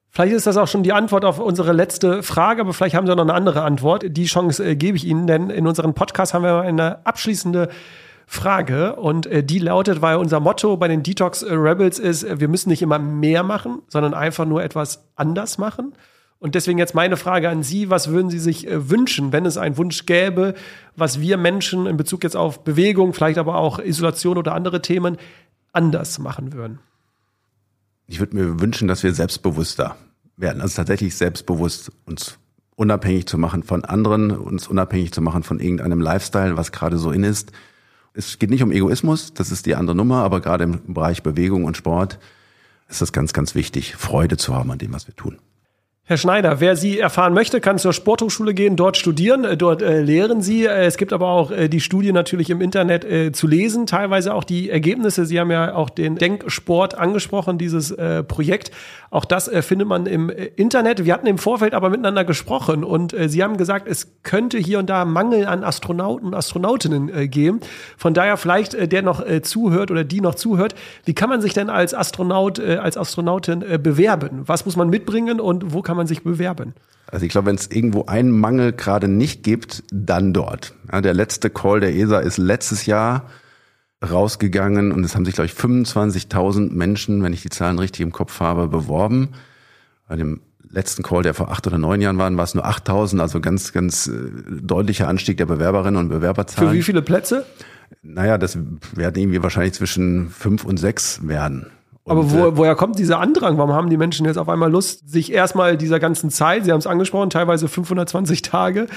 [0.09, 3.13] Vielleicht ist das auch schon die Antwort auf unsere letzte Frage, aber vielleicht haben Sie
[3.13, 4.05] noch eine andere Antwort.
[4.07, 7.67] Die Chance äh, gebe ich Ihnen, denn in unserem Podcast haben wir eine abschließende
[8.25, 12.47] Frage und äh, die lautet, weil unser Motto bei den Detox Rebels ist, äh, wir
[12.47, 15.93] müssen nicht immer mehr machen, sondern einfach nur etwas anders machen.
[16.39, 19.57] Und deswegen jetzt meine Frage an Sie, was würden Sie sich äh, wünschen, wenn es
[19.57, 20.53] einen Wunsch gäbe,
[20.95, 25.17] was wir Menschen in Bezug jetzt auf Bewegung, vielleicht aber auch Isolation oder andere Themen
[25.71, 26.79] anders machen würden?
[28.07, 29.95] Ich würde mir wünschen, dass wir selbstbewusster
[30.37, 32.37] werden, also tatsächlich selbstbewusst uns
[32.75, 37.11] unabhängig zu machen von anderen, uns unabhängig zu machen von irgendeinem Lifestyle, was gerade so
[37.11, 37.51] in ist
[38.15, 41.65] es geht nicht um Egoismus, das ist die andere Nummer, aber gerade im Bereich Bewegung
[41.65, 42.17] und Sport
[42.87, 45.37] ist es ganz, ganz wichtig, Freude zu haben an dem, was wir tun.
[46.07, 50.03] Herr Schneider, wer Sie erfahren möchte, kann zur Sporthochschule gehen, dort studieren, äh, dort äh,
[50.03, 50.65] lehren Sie.
[50.65, 54.35] Äh, es gibt aber auch äh, die Studie natürlich im Internet äh, zu lesen, teilweise
[54.35, 55.25] auch die Ergebnisse.
[55.25, 58.69] Sie haben ja auch den Denksport angesprochen, dieses äh, Projekt.
[59.09, 61.05] Auch das findet man im Internet.
[61.05, 64.89] Wir hatten im Vorfeld aber miteinander gesprochen und Sie haben gesagt, es könnte hier und
[64.89, 67.61] da Mangel an Astronauten und Astronautinnen geben.
[67.95, 70.75] Von daher vielleicht der noch zuhört oder die noch zuhört.
[71.05, 74.41] Wie kann man sich denn als Astronaut, als Astronautin bewerben?
[74.47, 76.73] Was muss man mitbringen und wo kann kann man sich bewerben?
[77.07, 80.73] Also ich glaube, wenn es irgendwo einen Mangel gerade nicht gibt, dann dort.
[80.91, 83.29] Ja, der letzte Call der ESA ist letztes Jahr
[84.03, 88.11] rausgegangen und es haben sich, glaube ich, 25.000 Menschen, wenn ich die Zahlen richtig im
[88.11, 89.29] Kopf habe, beworben.
[90.09, 93.21] Bei dem letzten Call, der vor acht oder neun Jahren war, war es nur 8.000,
[93.21, 94.11] also ganz, ganz äh,
[94.49, 96.71] deutlicher Anstieg der Bewerberinnen und Bewerberzahlen.
[96.71, 97.45] Für wie viele Plätze?
[98.01, 98.57] Naja, das
[98.93, 101.67] werden irgendwie wahrscheinlich zwischen fünf und sechs werden.
[102.05, 103.57] Aber wo, äh, woher kommt dieser Andrang?
[103.57, 106.79] Warum haben die Menschen jetzt auf einmal Lust, sich erstmal dieser ganzen Zeit, Sie haben
[106.79, 108.87] es angesprochen, teilweise 520 Tage,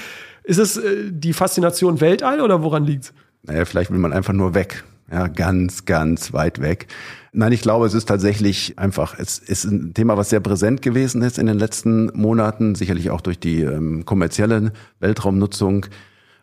[0.43, 3.13] Ist es äh, die Faszination Weltall oder woran liegt's?
[3.43, 4.83] Naja, vielleicht will man einfach nur weg.
[5.11, 6.87] Ja, ganz, ganz weit weg.
[7.31, 11.21] Nein, ich glaube, es ist tatsächlich einfach, es ist ein Thema, was sehr präsent gewesen
[11.23, 15.87] ist in den letzten Monaten, sicherlich auch durch die ähm, kommerzielle Weltraumnutzung,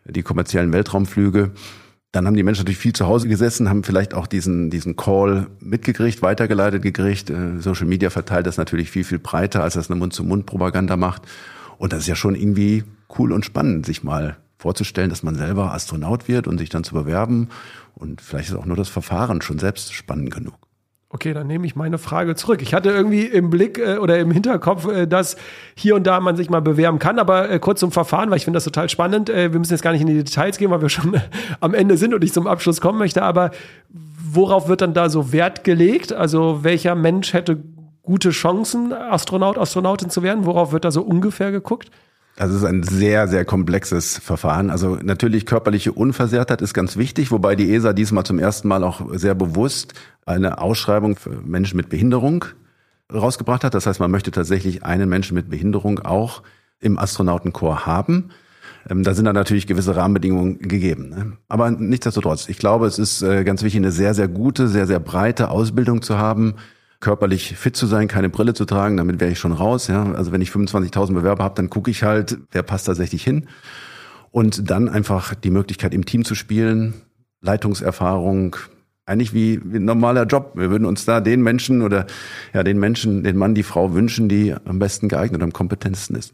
[0.05, 1.51] die kommerziellen Weltraumflüge.
[2.13, 5.47] Dann haben die Menschen natürlich viel zu Hause gesessen, haben vielleicht auch diesen, diesen Call
[5.59, 7.29] mitgekriegt, weitergeleitet gekriegt.
[7.29, 11.23] Äh, Social Media verteilt das natürlich viel, viel breiter, als das eine Mund-zu-Mund-Propaganda macht.
[11.77, 12.83] Und das ist ja schon irgendwie
[13.17, 16.95] cool und spannend, sich mal vorzustellen, dass man selber Astronaut wird und sich dann zu
[16.95, 17.49] bewerben.
[17.93, 20.66] Und vielleicht ist auch nur das Verfahren schon selbst spannend genug.
[21.09, 22.61] Okay, dann nehme ich meine Frage zurück.
[22.61, 25.37] Ich hatte irgendwie im Blick äh, oder im Hinterkopf, äh, dass
[25.73, 28.43] hier und da man sich mal bewerben kann, aber äh, kurz zum Verfahren, weil ich
[28.43, 29.29] finde das total spannend.
[29.29, 31.15] Äh, wir müssen jetzt gar nicht in die Details gehen, weil wir schon
[31.61, 33.51] am Ende sind und ich zum Abschluss kommen möchte, aber
[33.89, 36.11] worauf wird dann da so Wert gelegt?
[36.11, 37.63] Also welcher Mensch hätte
[38.03, 40.45] gute Chancen, Astronaut, Astronautin zu werden?
[40.45, 41.89] Worauf wird da so ungefähr geguckt?
[42.39, 44.69] Also es ist ein sehr, sehr komplexes Verfahren.
[44.69, 49.01] Also natürlich körperliche Unversehrtheit ist ganz wichtig, wobei die ESA diesmal zum ersten Mal auch
[49.13, 49.93] sehr bewusst
[50.25, 52.45] eine Ausschreibung für Menschen mit Behinderung
[53.11, 53.73] rausgebracht hat.
[53.73, 56.43] Das heißt, man möchte tatsächlich einen Menschen mit Behinderung auch
[56.79, 58.29] im Astronautenkorps haben.
[58.87, 61.09] Ähm, da sind dann natürlich gewisse Rahmenbedingungen gegeben.
[61.09, 61.37] Ne?
[61.47, 64.99] Aber nichtsdestotrotz, ich glaube, es ist äh, ganz wichtig, eine sehr, sehr gute, sehr, sehr
[64.99, 66.55] breite Ausbildung zu haben
[66.99, 69.87] körperlich fit zu sein, keine Brille zu tragen, damit wäre ich schon raus.
[69.87, 70.11] Ja?
[70.13, 73.47] Also wenn ich 25.000 Bewerber habe, dann gucke ich halt, wer passt tatsächlich hin.
[74.31, 76.93] Und dann einfach die Möglichkeit im Team zu spielen,
[77.41, 78.55] Leitungserfahrung,
[79.05, 80.51] eigentlich wie, wie ein normaler Job.
[80.55, 82.07] Wir würden uns da den Menschen oder
[82.53, 86.15] ja den Menschen, den Mann, die Frau wünschen, die am besten geeignet und am kompetentesten
[86.17, 86.33] ist.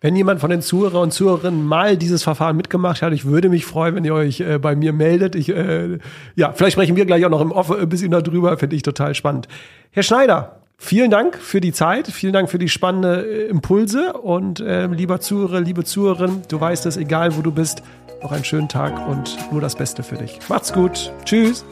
[0.00, 3.66] Wenn jemand von den Zuhörer und Zuhörerinnen mal dieses Verfahren mitgemacht hat, ich würde mich
[3.66, 5.34] freuen, wenn ihr euch äh, bei mir meldet.
[5.34, 5.98] Ich, äh,
[6.36, 9.16] ja, vielleicht sprechen wir gleich auch noch im Off ein bisschen darüber, finde ich total
[9.16, 9.48] spannend.
[9.90, 14.60] Herr Schneider, vielen Dank für die Zeit, vielen Dank für die spannenden äh, Impulse und
[14.60, 17.82] äh, lieber Zuhörer, liebe Zuhörerin, du weißt es, egal wo du bist,
[18.22, 20.38] noch einen schönen Tag und nur das Beste für dich.
[20.48, 21.12] Macht's gut.
[21.24, 21.64] Tschüss.